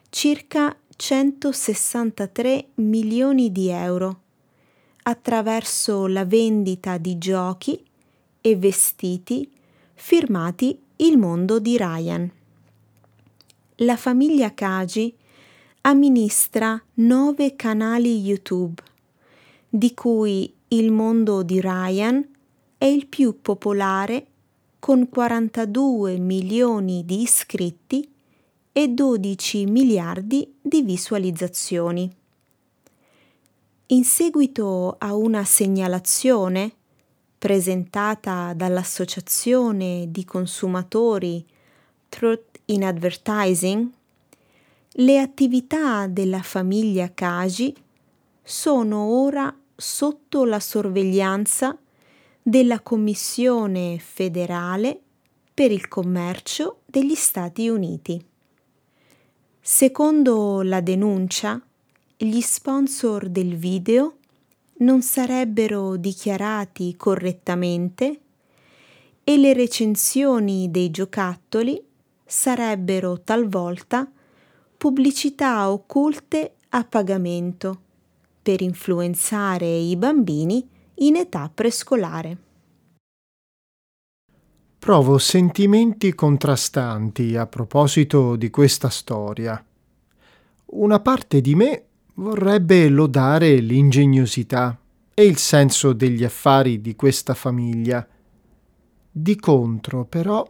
circa 0.09 0.75
163 0.97 2.69
milioni 2.77 3.53
di 3.53 3.69
euro, 3.69 4.21
attraverso 5.03 6.07
la 6.07 6.25
vendita 6.25 6.97
di 6.97 7.19
giochi 7.19 7.85
e 8.41 8.57
vestiti 8.57 9.47
firmati 9.93 10.81
Il 10.97 11.19
mondo 11.19 11.59
di 11.59 11.77
Ryan. 11.77 12.33
La 13.77 13.97
famiglia 13.99 14.55
Kaji 14.55 15.15
amministra 15.83 16.83
nove 16.95 17.57
canali 17.57 18.21
YouTube, 18.21 18.83
di 19.69 19.93
cui 19.93 20.51
Il 20.69 20.93
mondo 20.93 21.43
di 21.43 21.61
Ryan 21.61 22.27
è 22.79 22.87
il 22.87 23.07
più 23.07 23.43
popolare 23.43 24.29
con 24.81 25.11
42 25.11 26.17
milioni 26.19 27.05
di 27.05 27.21
iscritti 27.21 28.11
e 28.73 28.89
12 28.89 29.67
miliardi 29.67 30.57
di 30.61 30.81
visualizzazioni. 30.83 32.11
In 33.89 34.05
seguito 34.05 34.97
a 34.99 35.15
una 35.15 35.45
segnalazione 35.45 36.73
presentata 37.37 38.55
dall'Associazione 38.55 40.07
di 40.09 40.25
consumatori 40.25 41.45
Truth 42.09 42.61
in 42.67 42.85
Advertising, 42.85 43.89
le 44.93 45.19
attività 45.19 46.07
della 46.07 46.43
famiglia 46.43 47.13
Kaji 47.13 47.77
sono 48.43 49.03
ora 49.03 49.55
sotto 49.77 50.45
la 50.47 50.59
sorveglianza 50.59 51.77
della 52.51 52.81
Commissione 52.81 54.01
federale 54.01 55.01
per 55.55 55.71
il 55.71 55.87
commercio 55.87 56.81
degli 56.85 57.15
Stati 57.15 57.69
Uniti. 57.69 58.21
Secondo 59.61 60.61
la 60.63 60.81
denuncia, 60.81 61.63
gli 62.17 62.41
sponsor 62.41 63.29
del 63.29 63.55
video 63.55 64.17
non 64.79 65.01
sarebbero 65.01 65.95
dichiarati 65.95 66.97
correttamente 66.97 68.21
e 69.23 69.37
le 69.37 69.53
recensioni 69.53 70.73
dei 70.73 70.91
giocattoli 70.91 71.81
sarebbero 72.27 73.21
talvolta 73.21 74.11
pubblicità 74.77 75.71
occulte 75.71 76.55
a 76.71 76.83
pagamento 76.83 77.81
per 78.43 78.61
influenzare 78.61 79.69
i 79.69 79.95
bambini 79.95 80.79
in 81.03 81.17
età 81.17 81.51
prescolare. 81.53 82.37
Provo 84.79 85.19
sentimenti 85.19 86.15
contrastanti 86.15 87.37
a 87.37 87.47
proposito 87.47 88.37
di 88.37 88.51
questa 88.51 88.89
storia. 88.91 89.63
Una 90.73 91.01
parte 91.01 91.41
di 91.41 91.55
me 91.55 91.85
vorrebbe 92.15 92.89
lodare 92.89 93.57
l'ingegnosità 93.57 94.79
e 95.15 95.25
il 95.25 95.37
senso 95.37 95.93
degli 95.93 96.25
affari 96.25 96.81
di 96.81 96.95
questa 96.97 97.35
famiglia. 97.35 98.07
Di 99.11 99.37
contro, 99.37 100.05
però, 100.05 100.47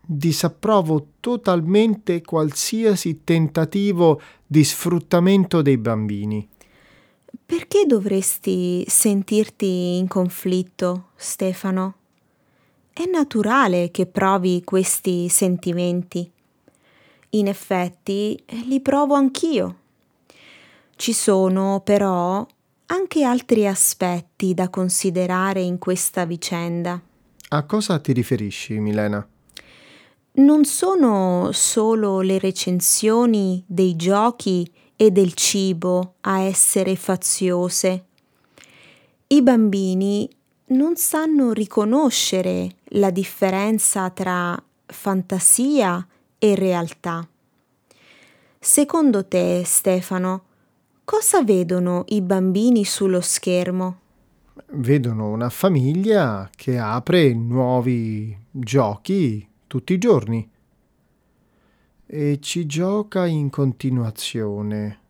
disapprovo 0.00 1.08
totalmente 1.20 2.22
qualsiasi 2.22 3.22
tentativo 3.22 4.20
di 4.46 4.64
sfruttamento 4.64 5.62
dei 5.62 5.78
bambini. 5.78 6.48
Perché 7.44 7.84
dovresti 7.86 8.84
sentirti 8.86 9.96
in 9.96 10.06
conflitto, 10.08 11.08
Stefano? 11.16 11.94
È 12.92 13.04
naturale 13.06 13.90
che 13.90 14.06
provi 14.06 14.62
questi 14.62 15.28
sentimenti. 15.28 16.30
In 17.30 17.48
effetti 17.48 18.40
li 18.66 18.80
provo 18.80 19.14
anch'io. 19.14 19.78
Ci 20.94 21.12
sono 21.12 21.80
però 21.82 22.46
anche 22.86 23.24
altri 23.24 23.66
aspetti 23.66 24.54
da 24.54 24.68
considerare 24.68 25.60
in 25.60 25.78
questa 25.78 26.24
vicenda. 26.26 27.00
A 27.48 27.62
cosa 27.64 27.98
ti 27.98 28.12
riferisci, 28.12 28.78
Milena? 28.78 29.26
Non 30.36 30.64
sono 30.64 31.50
solo 31.52 32.20
le 32.20 32.38
recensioni 32.38 33.62
dei 33.66 33.96
giochi 33.96 34.68
e 34.96 35.10
del 35.10 35.34
cibo 35.34 36.14
a 36.22 36.40
essere 36.40 36.96
faziose. 36.96 38.04
I 39.26 39.42
bambini 39.42 40.28
non 40.66 40.96
sanno 40.96 41.52
riconoscere 41.52 42.76
la 42.90 43.10
differenza 43.10 44.10
tra 44.10 44.60
fantasia 44.86 46.06
e 46.38 46.54
realtà. 46.54 47.26
Secondo 48.58 49.26
te, 49.26 49.62
Stefano, 49.64 50.44
cosa 51.04 51.42
vedono 51.42 52.04
i 52.08 52.22
bambini 52.22 52.84
sullo 52.84 53.20
schermo? 53.20 53.98
Vedono 54.76 55.30
una 55.30 55.50
famiglia 55.50 56.48
che 56.54 56.78
apre 56.78 57.34
nuovi 57.34 58.36
giochi 58.50 59.46
tutti 59.66 59.92
i 59.92 59.98
giorni 59.98 60.48
e 62.14 62.38
ci 62.40 62.64
gioca 62.64 63.26
in 63.26 63.50
continuazione. 63.50 65.00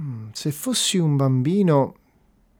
Mm, 0.00 0.30
se 0.32 0.50
fossi 0.50 0.98
un 0.98 1.14
bambino 1.14 1.94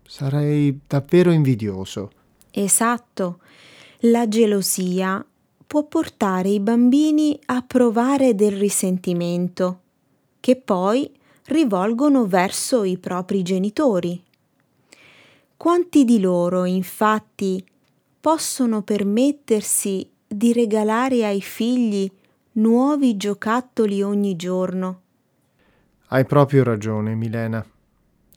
sarei 0.07 0.79
davvero 0.87 1.33
invidioso. 1.33 2.13
Esatto. 2.53 3.41
La 4.03 4.29
gelosia 4.29 5.27
può 5.67 5.83
portare 5.87 6.51
i 6.51 6.61
bambini 6.61 7.37
a 7.47 7.63
provare 7.63 8.37
del 8.37 8.53
risentimento, 8.53 9.81
che 10.39 10.55
poi 10.55 11.11
rivolgono 11.47 12.27
verso 12.29 12.85
i 12.85 12.97
propri 12.97 13.43
genitori. 13.43 14.23
Quanti 15.57 16.05
di 16.05 16.21
loro, 16.21 16.65
infatti, 16.65 17.65
possono 18.21 18.83
permettersi 18.83 20.09
di 20.29 20.53
regalare 20.53 21.25
ai 21.25 21.41
figli 21.41 22.09
nuovi 22.55 23.17
giocattoli 23.17 24.03
ogni 24.03 24.37
giorno. 24.37 25.01
Hai 26.09 26.25
proprio 26.25 26.63
ragione, 26.63 27.15
Milena. 27.15 27.65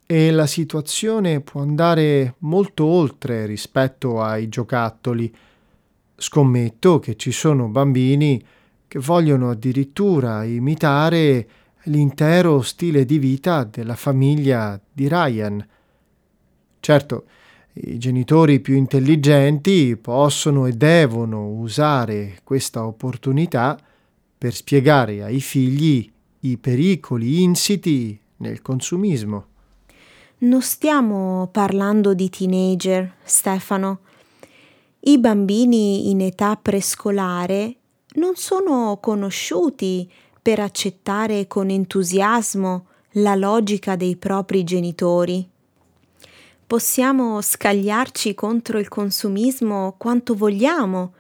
E 0.06 0.32
la 0.32 0.48
situazione 0.48 1.42
può 1.42 1.62
andare 1.62 2.36
molto 2.40 2.86
oltre 2.86 3.46
rispetto 3.46 4.22
ai 4.22 4.48
giocattoli. 4.48 5.34
Scommetto 6.16 7.00
che 7.00 7.16
ci 7.16 7.32
sono 7.32 7.68
bambini 7.68 8.44
che 8.88 9.00
vogliono 9.00 9.50
addirittura 9.50 10.44
imitare 10.44 11.48
l'intero 11.84 12.62
stile 12.62 13.06
di 13.06 13.20
vita 13.20 13.66
della 13.66 13.96
famiglia 13.96 14.80
di 14.92 15.08
Ryan. 15.08 15.68
Certo, 16.80 17.26
i 17.74 17.98
genitori 18.00 18.62
più 18.62 18.76
intelligenti 18.76 19.96
possono 19.98 20.66
e 20.66 20.72
devono 20.72 21.50
usare 21.50 22.40
questa 22.44 22.86
opportunità 22.86 23.78
per 24.38 24.54
spiegare 24.54 25.24
ai 25.24 25.40
figli 25.42 26.12
i 26.42 26.58
pericoli 26.58 27.42
insiti 27.42 28.20
nel 28.38 28.62
consumismo. 28.62 29.46
Non 30.40 30.62
stiamo 30.62 31.50
parlando 31.52 32.14
di 32.14 32.30
teenager, 32.30 33.16
Stefano. 33.24 34.00
I 35.00 35.18
bambini 35.18 36.10
in 36.12 36.22
età 36.22 36.56
prescolare 36.56 37.76
non 38.16 38.36
sono 38.36 39.00
conosciuti 39.02 40.10
per 40.42 40.60
accettare 40.60 41.48
con 41.48 41.70
entusiasmo 41.70 42.86
la 43.14 43.36
logica 43.36 43.96
dei 43.96 44.16
propri 44.16 44.64
genitori. 44.64 45.48
Possiamo 46.68 47.42
scagliarci 47.42 48.36
contro 48.36 48.78
il 48.78 48.90
consumismo 48.90 49.96
quanto 49.98 50.36
vogliamo, 50.36 51.14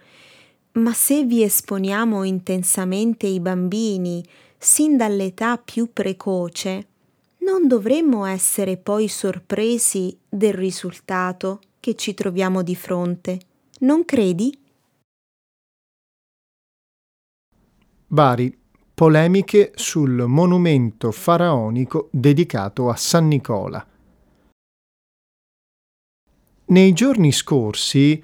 ma 0.77 0.93
se 0.93 1.23
vi 1.23 1.43
esponiamo 1.43 2.23
intensamente 2.23 3.27
i 3.27 3.39
bambini 3.39 4.23
sin 4.57 4.97
dall'età 4.97 5.57
più 5.57 5.91
precoce, 5.91 6.87
non 7.39 7.67
dovremmo 7.67 8.25
essere 8.25 8.77
poi 8.77 9.07
sorpresi 9.07 10.17
del 10.27 10.53
risultato 10.53 11.61
che 11.79 11.95
ci 11.95 12.13
troviamo 12.13 12.61
di 12.61 12.75
fronte, 12.75 13.39
non 13.79 14.05
credi? 14.05 14.57
Bari, 18.09 18.57
polemiche 18.93 19.71
sul 19.75 20.25
monumento 20.27 21.11
faraonico 21.11 22.09
dedicato 22.11 22.89
a 22.89 22.95
San 22.95 23.27
Nicola. 23.27 23.85
Nei 26.69 26.93
giorni 26.93 27.31
scorsi 27.31 28.21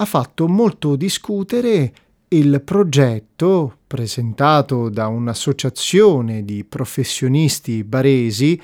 ha 0.00 0.04
fatto 0.04 0.46
molto 0.46 0.94
discutere 0.94 1.92
il 2.28 2.60
progetto 2.62 3.78
presentato 3.86 4.88
da 4.90 5.08
un'associazione 5.08 6.44
di 6.44 6.62
professionisti 6.64 7.82
baresi 7.82 8.60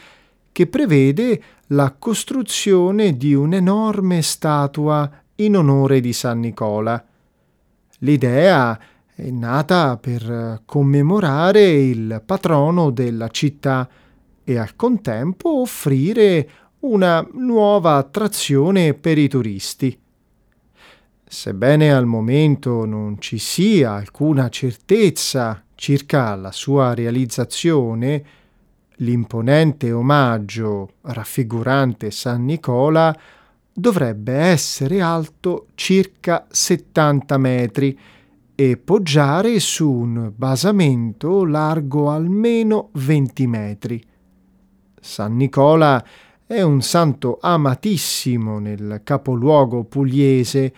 che 0.52 0.66
prevede 0.68 1.42
la 1.68 1.92
costruzione 1.98 3.16
di 3.16 3.34
un'enorme 3.34 4.22
statua 4.22 5.10
in 5.36 5.56
onore 5.56 5.98
di 6.00 6.12
San 6.12 6.38
Nicola. 6.38 7.04
L'idea 7.98 8.78
è 9.12 9.28
nata 9.30 9.96
per 9.96 10.62
commemorare 10.64 11.68
il 11.68 12.22
patrono 12.24 12.90
della 12.90 13.28
città 13.28 13.88
e 14.44 14.56
al 14.56 14.76
contempo 14.76 15.60
offrire 15.62 16.48
una 16.80 17.26
nuova 17.32 17.96
attrazione 17.96 18.94
per 18.94 19.18
i 19.18 19.26
turisti. 19.26 19.98
Sebbene 21.26 21.92
al 21.92 22.06
momento 22.06 22.84
non 22.84 23.20
ci 23.20 23.38
sia 23.38 23.92
alcuna 23.92 24.48
certezza 24.48 25.64
circa 25.74 26.34
la 26.36 26.52
sua 26.52 26.94
realizzazione, 26.94 28.24
l'imponente 28.98 29.90
omaggio 29.90 30.90
raffigurante 31.02 32.10
San 32.10 32.44
Nicola 32.44 33.16
dovrebbe 33.72 34.34
essere 34.34 35.00
alto 35.00 35.68
circa 35.74 36.46
70 36.48 37.38
metri 37.38 37.98
e 38.54 38.76
poggiare 38.76 39.58
su 39.58 39.90
un 39.90 40.32
basamento 40.34 41.44
largo 41.44 42.10
almeno 42.10 42.90
20 42.92 43.46
metri. 43.48 44.04
San 45.00 45.34
Nicola 45.36 46.02
è 46.46 46.62
un 46.62 46.80
santo 46.82 47.38
amatissimo 47.40 48.60
nel 48.60 49.00
capoluogo 49.02 49.82
pugliese 49.84 50.72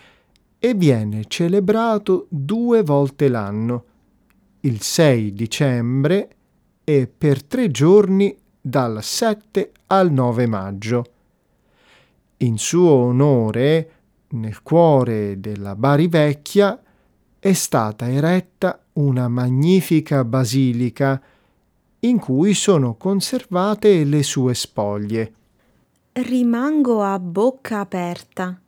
e 0.59 0.73
viene 0.73 1.25
celebrato 1.27 2.25
due 2.29 2.83
volte 2.83 3.27
l'anno, 3.27 3.83
il 4.61 4.81
6 4.81 5.33
dicembre 5.33 6.29
e 6.83 7.07
per 7.07 7.43
tre 7.43 7.69
giorni 7.69 8.35
dal 8.59 9.03
7 9.03 9.71
al 9.87 10.11
9 10.11 10.47
maggio. 10.47 11.05
In 12.37 12.57
suo 12.57 12.91
onore, 12.91 13.91
nel 14.29 14.61
cuore 14.61 15.39
della 15.39 15.75
Bari 15.75 16.07
Vecchia, 16.07 16.81
è 17.39 17.53
stata 17.53 18.09
eretta 18.09 18.79
una 18.93 19.27
magnifica 19.27 20.23
basilica 20.23 21.21
in 21.99 22.19
cui 22.19 22.53
sono 22.53 22.95
conservate 22.95 24.03
le 24.03 24.23
sue 24.23 24.53
spoglie. 24.53 25.33
Rimango 26.13 27.03
a 27.03 27.19
bocca 27.19 27.79
aperta. 27.79 28.59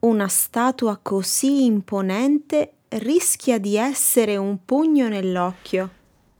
Una 0.00 0.28
statua 0.28 0.96
così 1.02 1.64
imponente 1.64 2.74
rischia 2.90 3.58
di 3.58 3.76
essere 3.76 4.36
un 4.36 4.58
pugno 4.64 5.08
nell'occhio. 5.08 5.90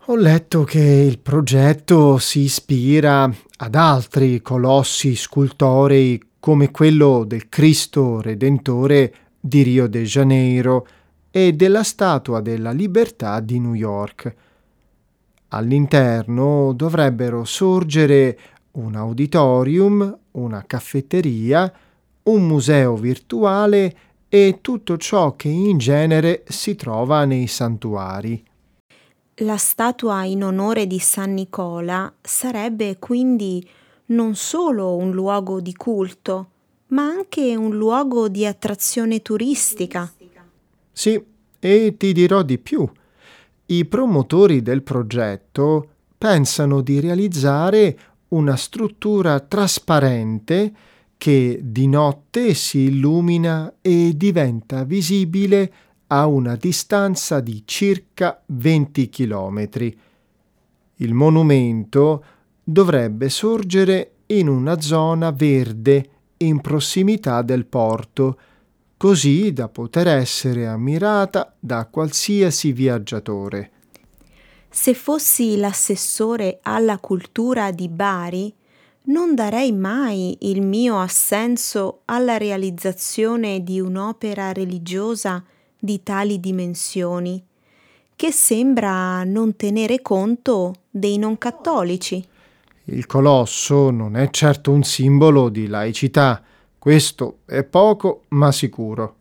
Ho 0.04 0.14
letto 0.14 0.62
che 0.62 0.78
il 0.78 1.18
progetto 1.18 2.18
si 2.18 2.42
ispira 2.42 3.28
ad 3.56 3.74
altri 3.74 4.40
colossi 4.42 5.16
scultorei 5.16 6.22
come 6.38 6.70
quello 6.70 7.24
del 7.26 7.48
Cristo 7.48 8.20
Redentore 8.20 9.14
di 9.40 9.62
Rio 9.62 9.88
de 9.88 10.04
Janeiro 10.04 10.86
e 11.28 11.52
della 11.52 11.82
Statua 11.82 12.40
della 12.40 12.70
Libertà 12.70 13.40
di 13.40 13.58
New 13.58 13.74
York. 13.74 14.34
All'interno 15.48 16.72
dovrebbero 16.74 17.44
sorgere 17.44 18.38
un 18.72 18.94
auditorium, 18.94 20.16
una 20.30 20.62
caffetteria, 20.64 21.72
un 22.28 22.46
museo 22.46 22.94
virtuale 22.96 23.96
e 24.28 24.58
tutto 24.60 24.96
ciò 24.96 25.34
che 25.36 25.48
in 25.48 25.78
genere 25.78 26.44
si 26.48 26.74
trova 26.74 27.24
nei 27.24 27.46
santuari. 27.46 28.44
La 29.42 29.56
statua 29.56 30.24
in 30.24 30.44
onore 30.44 30.86
di 30.86 30.98
San 30.98 31.32
Nicola 31.32 32.12
sarebbe 32.20 32.98
quindi 32.98 33.66
non 34.06 34.34
solo 34.34 34.96
un 34.96 35.12
luogo 35.12 35.60
di 35.60 35.74
culto, 35.74 36.50
ma 36.88 37.04
anche 37.04 37.54
un 37.54 37.76
luogo 37.76 38.28
di 38.28 38.44
attrazione 38.44 39.22
turistica. 39.22 40.12
Sì, 40.92 41.22
e 41.60 41.94
ti 41.96 42.12
dirò 42.12 42.42
di 42.42 42.58
più. 42.58 42.88
I 43.66 43.84
promotori 43.84 44.62
del 44.62 44.82
progetto 44.82 45.88
pensano 46.16 46.80
di 46.80 47.00
realizzare 47.00 47.98
una 48.28 48.56
struttura 48.56 49.38
trasparente 49.40 50.72
che 51.18 51.58
di 51.62 51.88
notte 51.88 52.54
si 52.54 52.84
illumina 52.84 53.74
e 53.82 54.12
diventa 54.16 54.84
visibile 54.84 55.72
a 56.06 56.26
una 56.26 56.54
distanza 56.56 57.40
di 57.40 57.64
circa 57.66 58.40
20 58.46 59.08
km. 59.10 59.68
Il 61.00 61.12
monumento 61.12 62.24
dovrebbe 62.62 63.28
sorgere 63.28 64.12
in 64.26 64.48
una 64.48 64.80
zona 64.80 65.30
verde 65.32 66.10
in 66.38 66.60
prossimità 66.60 67.42
del 67.42 67.66
porto, 67.66 68.38
così 68.96 69.52
da 69.52 69.68
poter 69.68 70.06
essere 70.08 70.66
ammirata 70.66 71.54
da 71.58 71.86
qualsiasi 71.86 72.72
viaggiatore. 72.72 73.72
Se 74.70 74.94
fossi 74.94 75.56
l'assessore 75.56 76.60
alla 76.62 76.98
cultura 76.98 77.70
di 77.70 77.88
Bari, 77.88 78.54
non 79.08 79.34
darei 79.34 79.72
mai 79.72 80.36
il 80.40 80.62
mio 80.62 80.98
assenso 80.98 82.00
alla 82.06 82.36
realizzazione 82.36 83.62
di 83.62 83.80
un'opera 83.80 84.52
religiosa 84.52 85.42
di 85.78 86.02
tali 86.02 86.40
dimensioni, 86.40 87.42
che 88.16 88.32
sembra 88.32 89.24
non 89.24 89.56
tenere 89.56 90.02
conto 90.02 90.74
dei 90.90 91.18
non 91.18 91.38
cattolici. 91.38 92.22
Il 92.84 93.06
colosso 93.06 93.90
non 93.90 94.16
è 94.16 94.28
certo 94.30 94.72
un 94.72 94.82
simbolo 94.82 95.48
di 95.48 95.66
laicità, 95.66 96.42
questo 96.78 97.38
è 97.44 97.62
poco 97.64 98.24
ma 98.28 98.50
sicuro. 98.50 99.14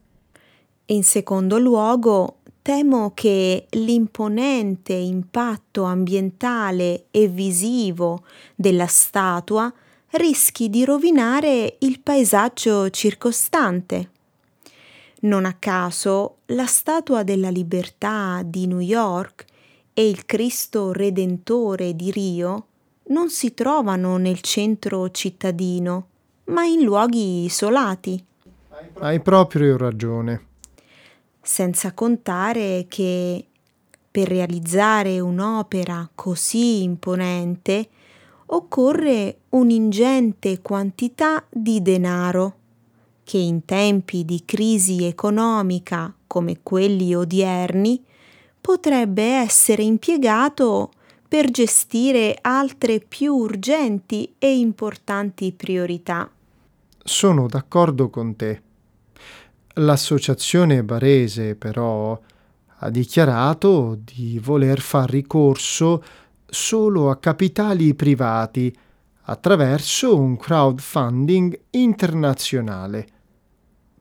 In 0.87 1.03
secondo 1.03 1.57
luogo, 1.57 2.37
temo 2.67 3.13
che 3.13 3.65
l'imponente 3.69 4.91
impatto 4.91 5.83
ambientale 5.83 7.05
e 7.11 7.29
visivo 7.29 8.25
della 8.55 8.87
statua 8.87 9.73
rischi 10.09 10.69
di 10.69 10.83
rovinare 10.83 11.77
il 11.79 12.01
paesaggio 12.01 12.89
circostante. 12.89 14.09
Non 15.21 15.45
a 15.45 15.53
caso 15.53 16.39
la 16.47 16.65
Statua 16.65 17.23
della 17.23 17.49
Libertà 17.49 18.41
di 18.43 18.67
New 18.67 18.79
York 18.79 19.45
e 19.93 20.09
il 20.09 20.25
Cristo 20.25 20.91
Redentore 20.91 21.95
di 21.95 22.11
Rio 22.11 22.65
non 23.03 23.29
si 23.29 23.53
trovano 23.53 24.17
nel 24.17 24.41
centro 24.41 25.09
cittadino, 25.11 26.07
ma 26.47 26.65
in 26.65 26.81
luoghi 26.81 27.45
isolati. 27.45 28.21
Hai 28.99 29.21
proprio 29.21 29.77
ragione 29.77 30.46
senza 31.47 31.93
contare 31.93 32.87
che 32.89 33.45
per 34.11 34.27
realizzare 34.27 35.21
un'opera 35.21 36.09
così 36.13 36.83
imponente 36.83 37.87
occorre 38.47 39.37
un'ingente 39.51 40.61
quantità 40.61 41.45
di 41.49 41.81
denaro 41.81 42.55
che 43.23 43.37
in 43.37 43.63
tempi 43.63 44.25
di 44.25 44.43
crisi 44.45 45.05
economica 45.05 46.13
come 46.27 46.59
quelli 46.61 47.15
odierni 47.15 48.03
potrebbe 48.59 49.23
essere 49.23 49.83
impiegato 49.83 50.91
per 51.29 51.49
gestire 51.49 52.37
altre 52.41 52.99
più 52.99 53.33
urgenti 53.33 54.33
e 54.37 54.57
importanti 54.57 55.53
priorità. 55.53 56.29
Sono 57.03 57.47
d'accordo 57.47 58.09
con 58.09 58.35
te. 58.35 58.61
L'associazione 59.79 60.83
barese 60.83 61.55
però 61.55 62.19
ha 62.79 62.89
dichiarato 62.89 63.99
di 64.03 64.39
voler 64.41 64.79
far 64.79 65.07
ricorso 65.07 66.03
solo 66.47 67.11
a 67.11 67.17
capitali 67.17 67.93
privati 67.93 68.75
attraverso 69.29 70.17
un 70.17 70.35
crowdfunding 70.35 71.59
internazionale. 71.71 73.07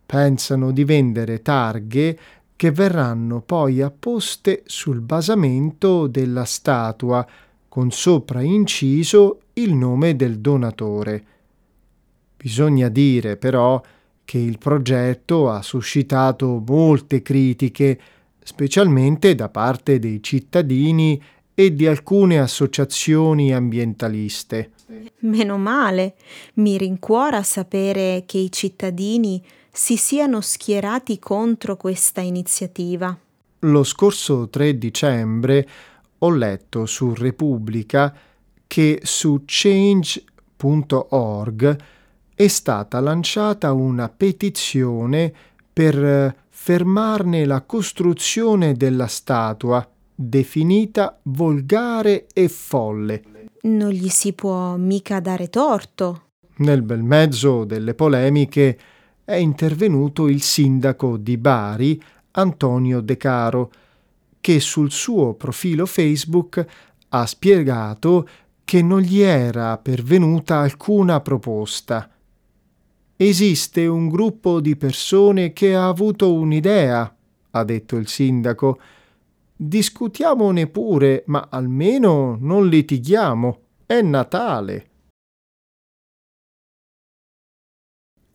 Pensano 0.06 0.70
di 0.70 0.84
vendere 0.84 1.42
targhe 1.42 2.18
che 2.56 2.70
verranno 2.70 3.42
poi 3.42 3.82
apposte 3.82 4.62
sul 4.64 5.00
basamento 5.02 6.06
della 6.06 6.44
statua 6.44 7.26
con 7.68 7.90
sopra 7.90 8.40
inciso 8.40 9.40
il 9.54 9.74
nome 9.74 10.16
del 10.16 10.38
donatore. 10.38 11.24
Bisogna 12.34 12.88
dire 12.88 13.36
però 13.36 13.78
che 13.78 13.95
il 14.34 14.58
progetto 14.58 15.50
ha 15.50 15.62
suscitato 15.62 16.62
molte 16.66 17.22
critiche 17.22 18.00
specialmente 18.42 19.34
da 19.34 19.48
parte 19.48 19.98
dei 19.98 20.22
cittadini 20.22 21.20
e 21.54 21.74
di 21.74 21.86
alcune 21.86 22.38
associazioni 22.38 23.52
ambientaliste. 23.52 24.72
Meno 25.20 25.56
male, 25.56 26.16
mi 26.54 26.76
rincuora 26.76 27.42
sapere 27.42 28.24
che 28.26 28.38
i 28.38 28.52
cittadini 28.52 29.42
si 29.72 29.96
siano 29.96 30.40
schierati 30.40 31.18
contro 31.18 31.76
questa 31.76 32.20
iniziativa. 32.20 33.18
Lo 33.60 33.84
scorso 33.84 34.48
3 34.48 34.78
dicembre 34.78 35.68
ho 36.18 36.30
letto 36.30 36.86
su 36.86 37.14
Repubblica 37.14 38.14
che 38.66 39.00
su 39.02 39.42
change.org 39.44 40.24
è 42.38 42.48
stata 42.48 43.00
lanciata 43.00 43.72
una 43.72 44.10
petizione 44.10 45.32
per 45.72 46.36
fermarne 46.50 47.46
la 47.46 47.62
costruzione 47.62 48.74
della 48.74 49.06
statua, 49.06 49.88
definita 50.14 51.18
volgare 51.22 52.26
e 52.34 52.48
folle. 52.48 53.22
Non 53.62 53.88
gli 53.88 54.10
si 54.10 54.34
può 54.34 54.76
mica 54.76 55.18
dare 55.20 55.48
torto. 55.48 56.24
Nel 56.56 56.82
bel 56.82 57.02
mezzo 57.02 57.64
delle 57.64 57.94
polemiche 57.94 58.78
è 59.24 59.36
intervenuto 59.36 60.28
il 60.28 60.42
sindaco 60.42 61.16
di 61.16 61.38
Bari, 61.38 61.98
Antonio 62.32 63.00
De 63.00 63.16
Caro, 63.16 63.72
che 64.42 64.60
sul 64.60 64.90
suo 64.90 65.32
profilo 65.32 65.86
Facebook 65.86 66.66
ha 67.08 67.24
spiegato 67.24 68.28
che 68.62 68.82
non 68.82 69.00
gli 69.00 69.22
era 69.22 69.78
pervenuta 69.78 70.58
alcuna 70.58 71.22
proposta. 71.22 72.10
Esiste 73.18 73.86
un 73.86 74.08
gruppo 74.08 74.60
di 74.60 74.76
persone 74.76 75.54
che 75.54 75.74
ha 75.74 75.88
avuto 75.88 76.34
un'idea, 76.34 77.16
ha 77.50 77.64
detto 77.64 77.96
il 77.96 78.08
sindaco. 78.08 78.78
Discutiamone 79.56 80.66
pure, 80.66 81.24
ma 81.28 81.48
almeno 81.50 82.36
non 82.38 82.68
litighiamo. 82.68 83.60
È 83.86 84.02
Natale. 84.02 84.90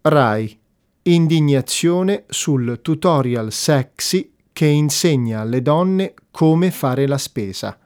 Rai. 0.01 0.59
Indignazione 1.03 2.25
sul 2.27 2.79
tutorial 2.81 3.51
sexy 3.51 4.33
che 4.51 4.65
insegna 4.65 5.41
alle 5.41 5.61
donne 5.61 6.13
come 6.31 6.71
fare 6.71 7.05
la 7.05 7.17
spesa. 7.19 7.77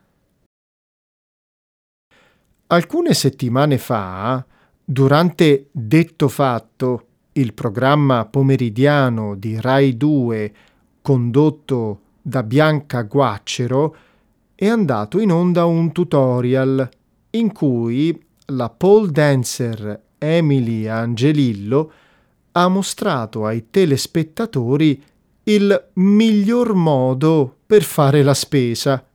Alcune 2.67 3.13
settimane 3.13 3.77
fa, 3.77 4.45
durante 4.85 5.69
Detto 5.71 6.27
Fatto, 6.27 7.07
il 7.33 7.53
programma 7.53 8.25
pomeridiano 8.25 9.35
di 9.35 9.59
Rai 9.59 9.97
2 9.97 10.53
condotto 11.01 12.01
da 12.21 12.43
Bianca 12.43 13.01
Guaccero, 13.01 13.95
è 14.53 14.67
andato 14.67 15.19
in 15.19 15.31
onda 15.31 15.65
un 15.65 15.91
tutorial 15.91 16.87
in 17.31 17.51
cui 17.51 18.23
la 18.47 18.69
pole 18.69 19.11
dancer 19.11 20.01
Emily 20.17 20.87
Angelillo 20.87 21.91
ha 22.51 22.67
mostrato 22.69 23.45
ai 23.45 23.69
telespettatori 23.69 25.03
il 25.43 25.89
miglior 25.93 26.73
modo 26.73 27.57
per 27.65 27.83
fare 27.83 28.23
la 28.23 28.33
spesa. 28.33 29.05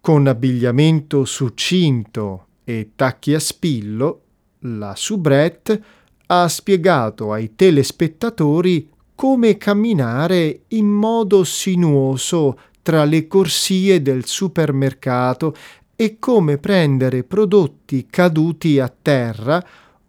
Con 0.00 0.26
abbigliamento 0.26 1.24
succinto 1.26 2.46
e 2.64 2.92
tacchi 2.96 3.34
a 3.34 3.40
spillo, 3.40 4.22
la 4.60 4.94
soubrette 4.94 5.82
ha 6.26 6.48
spiegato 6.48 7.32
ai 7.32 7.54
telespettatori 7.54 8.88
come 9.14 9.56
camminare 9.56 10.62
in 10.68 10.86
modo 10.86 11.44
sinuoso 11.44 12.58
tra 12.82 13.04
le 13.04 13.26
corsie 13.26 14.00
del 14.00 14.24
supermercato 14.24 15.54
e 15.96 16.18
come 16.18 16.58
prendere 16.58 17.24
prodotti 17.24 18.06
caduti 18.08 18.78
a 18.78 18.90
terra 19.02 19.62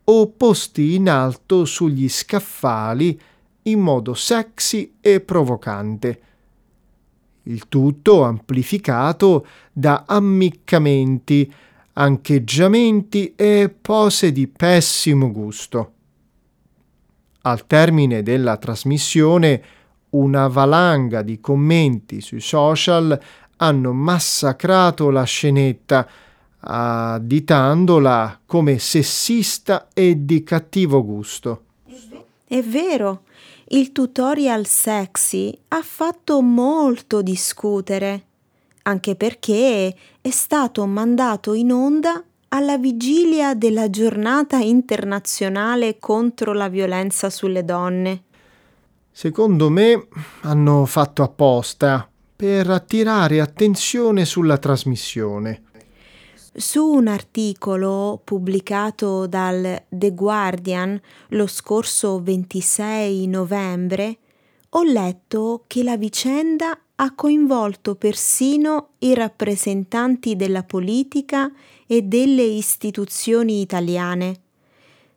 o 0.04 0.28
posti 0.30 0.96
in 0.96 1.10
alto 1.10 1.66
sugli 1.66 2.08
scaffali 2.08 3.20
in 3.64 3.80
modo 3.80 4.14
sexy 4.14 4.96
e 5.02 5.20
provocante. 5.20 6.22
Il 7.44 7.68
tutto 7.68 8.24
amplificato 8.24 9.46
da 9.72 10.06
ammiccamenti, 10.08 11.52
ancheggiamenti 11.94 13.34
e 13.36 13.74
pose 13.82 14.32
di 14.32 14.48
pessimo 14.48 15.32
gusto. 15.32 15.94
Al 17.42 17.66
termine 17.66 18.22
della 18.22 18.58
trasmissione, 18.58 19.64
una 20.12 20.48
valanga 20.48 21.22
di 21.22 21.40
commenti 21.40 22.22
sui 22.22 22.42
social 22.42 23.20
hanno 23.58 23.94
massacrato 23.94 25.10
la 25.10 25.24
scenetta, 25.24 26.08
additandola 26.60 28.42
come 28.46 28.78
sessista 28.78 29.88
e 29.94 30.26
di 30.26 30.44
cattivo 30.44 31.04
gusto. 31.04 31.66
È 32.46 32.62
vero, 32.62 33.24
il 33.70 33.92
tutorial 33.92 34.66
sexy 34.66 35.58
ha 35.70 35.82
fatto 35.82 36.42
molto 36.42 37.22
discutere, 37.22 38.26
anche 38.84 39.16
perché 39.16 39.96
è 40.22 40.30
stato 40.30 40.86
mandato 40.86 41.54
in 41.56 41.72
onda 41.72 42.24
alla 42.50 42.78
vigilia 42.78 43.56
della 43.56 43.90
giornata 43.90 44.58
internazionale 44.58 45.98
contro 45.98 46.54
la 46.54 46.70
violenza 46.70 47.32
sulle 47.32 47.66
donne. 47.66 48.24
Secondo 49.10 49.70
me 49.70 50.08
hanno 50.42 50.86
fatto 50.86 51.24
apposta 51.24 52.08
per 52.36 52.70
attirare 52.70 53.42
attenzione 53.42 54.26
sulla 54.26 54.58
trasmissione. 54.58 55.64
Su 56.54 56.86
un 56.86 57.08
articolo 57.08 58.22
pubblicato 58.24 59.26
dal 59.26 59.86
The 59.90 60.14
Guardian 60.14 61.02
lo 61.30 61.48
scorso 61.48 62.22
26 62.22 63.26
novembre 63.28 64.18
ho 64.74 64.84
letto 64.84 65.64
che 65.68 65.84
la 65.84 65.98
vicenda 65.98 66.78
ha 67.04 67.16
coinvolto 67.16 67.96
persino 67.96 68.90
i 69.00 69.16
rappresentanti 69.16 70.36
della 70.36 70.62
politica 70.62 71.52
e 71.88 72.04
delle 72.04 72.44
istituzioni 72.44 73.60
italiane. 73.62 74.40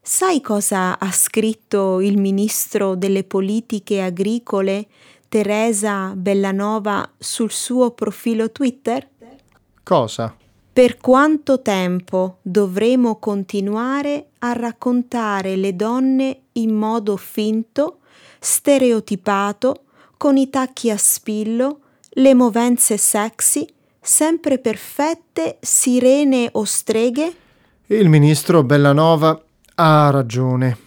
Sai 0.00 0.40
cosa 0.40 0.98
ha 0.98 1.12
scritto 1.12 2.00
il 2.00 2.18
ministro 2.18 2.94
delle 2.94 3.22
politiche 3.22 4.00
agricole 4.00 4.86
Teresa 5.28 6.14
Bellanova 6.16 7.10
sul 7.18 7.50
suo 7.50 7.90
profilo 7.90 8.50
Twitter? 8.50 9.06
Cosa? 9.82 10.34
Per 10.72 10.96
quanto 10.96 11.60
tempo 11.60 12.38
dovremo 12.40 13.18
continuare 13.18 14.28
a 14.38 14.52
raccontare 14.54 15.54
le 15.56 15.76
donne 15.76 16.44
in 16.52 16.74
modo 16.74 17.18
finto, 17.18 17.98
stereotipato, 18.40 19.83
con 20.24 20.38
i 20.38 20.48
tacchi 20.48 20.88
a 20.88 20.96
spillo, 20.96 21.80
le 22.12 22.32
movenze 22.32 22.96
sexy, 22.96 23.66
sempre 24.00 24.58
perfette, 24.58 25.58
sirene 25.60 26.48
o 26.52 26.64
streghe? 26.64 27.34
Il 27.88 28.08
ministro 28.08 28.62
Bellanova 28.62 29.38
ha 29.74 30.08
ragione. 30.08 30.78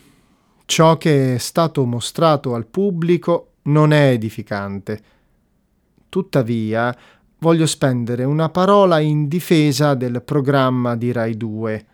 Ciò 0.65 0.97
che 0.97 1.35
è 1.35 1.37
stato 1.37 1.85
mostrato 1.85 2.55
al 2.55 2.65
pubblico 2.65 3.51
non 3.65 3.93
è 3.93 4.09
edificante. 4.09 5.01
Tuttavia, 6.09 6.97
voglio 7.37 7.67
spendere 7.67 8.23
una 8.23 8.49
parola 8.49 8.97
in 8.97 9.27
difesa 9.27 9.93
del 9.93 10.23
programma 10.23 10.95
di 10.95 11.11
Rai 11.11 11.37
2. 11.37 11.85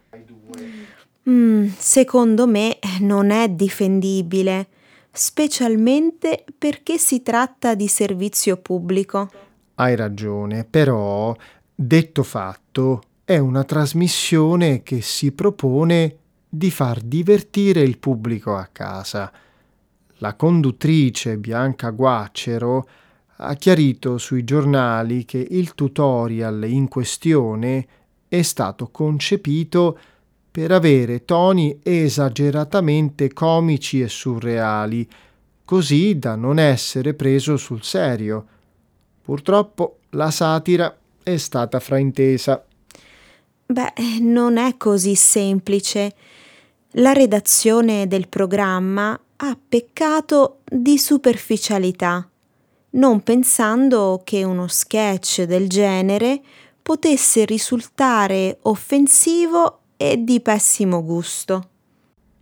Mm, 1.30 1.68
secondo 1.76 2.48
me 2.48 2.80
non 3.02 3.32
è 3.32 3.50
difendibile, 3.50 4.68
specialmente 5.16 6.43
perché 6.57 6.97
si 6.97 7.22
tratta 7.22 7.76
di 7.76 7.88
servizio 7.88 8.57
pubblico. 8.57 9.30
Hai 9.76 9.95
ragione, 9.95 10.66
però, 10.66 11.36
detto 11.74 12.24
fatto, 12.24 13.03
è 13.24 13.38
una 13.38 13.64
trasmissione 13.64 14.82
che 14.82 15.01
si 15.01 15.32
propone 15.32 16.18
di 16.49 16.72
far 16.72 16.99
divertire 16.99 17.82
il 17.82 17.99
pubblico 17.99 18.55
a 18.55 18.68
casa. 18.72 19.32
La 20.18 20.34
conduttrice 20.36 21.38
Bianca 21.38 21.91
Guaccero 21.91 22.88
ha 23.38 23.53
chiarito 23.53 24.18
sui 24.18 24.43
giornali 24.43 25.26
che 25.26 25.45
il 25.47 25.76
tutorial 25.76 26.64
in 26.68 26.88
questione 26.88 27.88
è 28.28 28.41
stato 28.41 28.89
concepito 28.89 29.99
per 30.54 30.72
avere 30.72 31.26
toni 31.26 31.80
esageratamente 31.82 33.34
comici 33.34 34.01
e 34.01 34.08
surreali, 34.08 35.10
così 35.66 36.20
da 36.20 36.36
non 36.36 36.60
essere 36.60 37.16
preso 37.16 37.58
sul 37.58 37.82
serio. 37.82 38.45
Purtroppo 39.24 39.97
la 40.12 40.30
satira 40.30 40.95
è 41.24 41.38
stata 41.38 41.80
fraintesa. 41.80 42.64
Beh, 43.66 43.93
non 44.20 44.58
è 44.58 44.78
così 44.78 45.16
semplice. 45.16 46.14
La 46.97 47.14
redazione 47.14 48.06
del 48.06 48.28
programma 48.28 49.20
ha 49.38 49.58
peccato 49.68 50.60
di 50.70 50.99
superficialità. 50.99 52.28
non 52.95 53.22
pensando 53.22 54.22
che 54.24 54.43
uno 54.43 54.68
sketch 54.68 55.45
del 55.45 55.68
genere 55.68 56.39
potesse 56.82 57.43
risultare 57.43 58.60
offensivo 58.64 59.83
e 60.04 60.22
di 60.22 60.41
pessimo 60.41 61.01
gusto. 61.01 61.70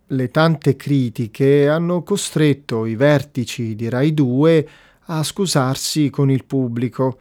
Le 0.06 0.30
tante 0.32 0.74
critiche 0.74 1.68
hanno 1.68 2.02
costretto 2.02 2.86
i 2.86 2.96
vertici 2.96 3.76
di 3.76 3.88
Rai 3.88 4.12
2 4.12 4.68
a 5.06 5.22
scusarsi 5.22 6.10
con 6.10 6.28
il 6.28 6.44
pubblico. 6.44 7.18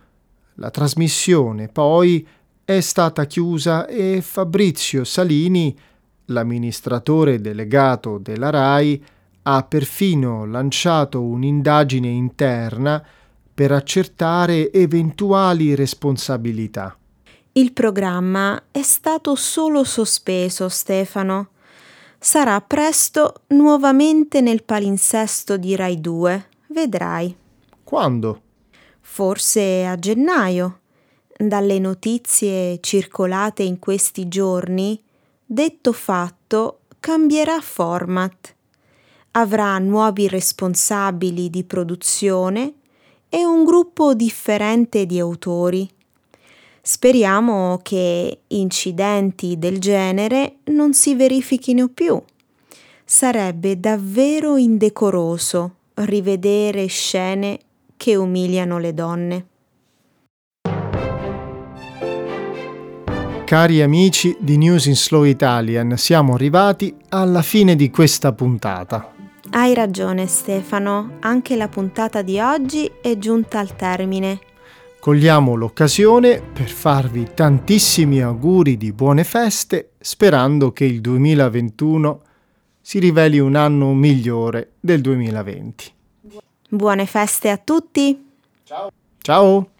La 0.55 0.71
trasmissione 0.71 1.67
poi 1.67 2.27
è 2.65 2.79
stata 2.79 3.25
chiusa 3.25 3.85
e 3.85 4.19
Fabrizio 4.23 5.03
Salini, 5.03 5.77
l'amministratore 6.25 7.39
delegato 7.39 8.17
della 8.17 8.49
RAI, 8.49 9.03
ha 9.43 9.63
perfino 9.63 10.47
lanciato 10.47 11.21
un'indagine 11.21 12.07
interna 12.07 13.03
per 13.53 13.71
accertare 13.71 14.73
eventuali 14.73 15.75
responsabilità. 15.75 16.95
Il 17.53 17.73
programma 17.73 18.63
è 18.71 18.81
stato 18.81 19.35
solo 19.35 19.83
sospeso, 19.83 20.69
Stefano. 20.69 21.49
Sarà 22.17 22.61
presto 22.61 23.41
nuovamente 23.47 24.39
nel 24.39 24.63
palinsesto 24.63 25.57
di 25.57 25.75
Rai 25.75 25.99
2, 25.99 26.47
vedrai. 26.67 27.35
Quando? 27.83 28.41
Forse 29.01 29.85
a 29.85 29.97
gennaio. 29.97 30.79
Dalle 31.37 31.77
notizie 31.79 32.79
circolate 32.79 33.63
in 33.63 33.79
questi 33.79 34.29
giorni, 34.29 35.03
detto 35.45 35.91
fatto 35.91 36.81
cambierà 37.01 37.59
format. 37.59 38.55
Avrà 39.31 39.77
nuovi 39.79 40.29
responsabili 40.29 41.49
di 41.49 41.65
produzione 41.65 42.75
e 43.27 43.43
un 43.43 43.65
gruppo 43.65 44.13
differente 44.13 45.05
di 45.05 45.19
autori. 45.19 45.89
Speriamo 46.83 47.79
che 47.83 48.39
incidenti 48.47 49.59
del 49.59 49.77
genere 49.77 50.55
non 50.65 50.93
si 50.93 51.13
verifichino 51.13 51.89
più. 51.89 52.19
Sarebbe 53.05 53.79
davvero 53.79 54.57
indecoroso 54.57 55.75
rivedere 55.93 56.87
scene 56.87 57.59
che 57.97 58.15
umiliano 58.15 58.79
le 58.79 58.93
donne. 58.95 59.45
Cari 63.45 63.81
amici 63.81 64.35
di 64.39 64.57
News 64.57 64.85
in 64.85 64.95
Slow 64.95 65.25
Italian, 65.25 65.97
siamo 65.97 66.33
arrivati 66.33 66.95
alla 67.09 67.43
fine 67.43 67.75
di 67.75 67.91
questa 67.91 68.31
puntata. 68.33 69.13
Hai 69.51 69.73
ragione 69.73 70.25
Stefano, 70.25 71.17
anche 71.19 71.57
la 71.57 71.67
puntata 71.67 72.21
di 72.21 72.39
oggi 72.39 72.89
è 73.01 73.17
giunta 73.17 73.59
al 73.59 73.75
termine. 73.75 74.39
Cogliamo 75.01 75.55
l'occasione 75.55 76.39
per 76.39 76.69
farvi 76.69 77.31
tantissimi 77.33 78.21
auguri 78.21 78.77
di 78.77 78.93
buone 78.93 79.23
feste, 79.23 79.93
sperando 79.97 80.71
che 80.73 80.85
il 80.85 81.01
2021 81.01 82.21
si 82.79 82.99
riveli 82.99 83.39
un 83.39 83.55
anno 83.55 83.95
migliore 83.95 84.73
del 84.79 85.01
2020. 85.01 85.93
Buone 86.69 87.07
feste 87.07 87.49
a 87.49 87.57
tutti! 87.57 88.31
Ciao! 88.63 88.91
Ciao! 89.17 89.70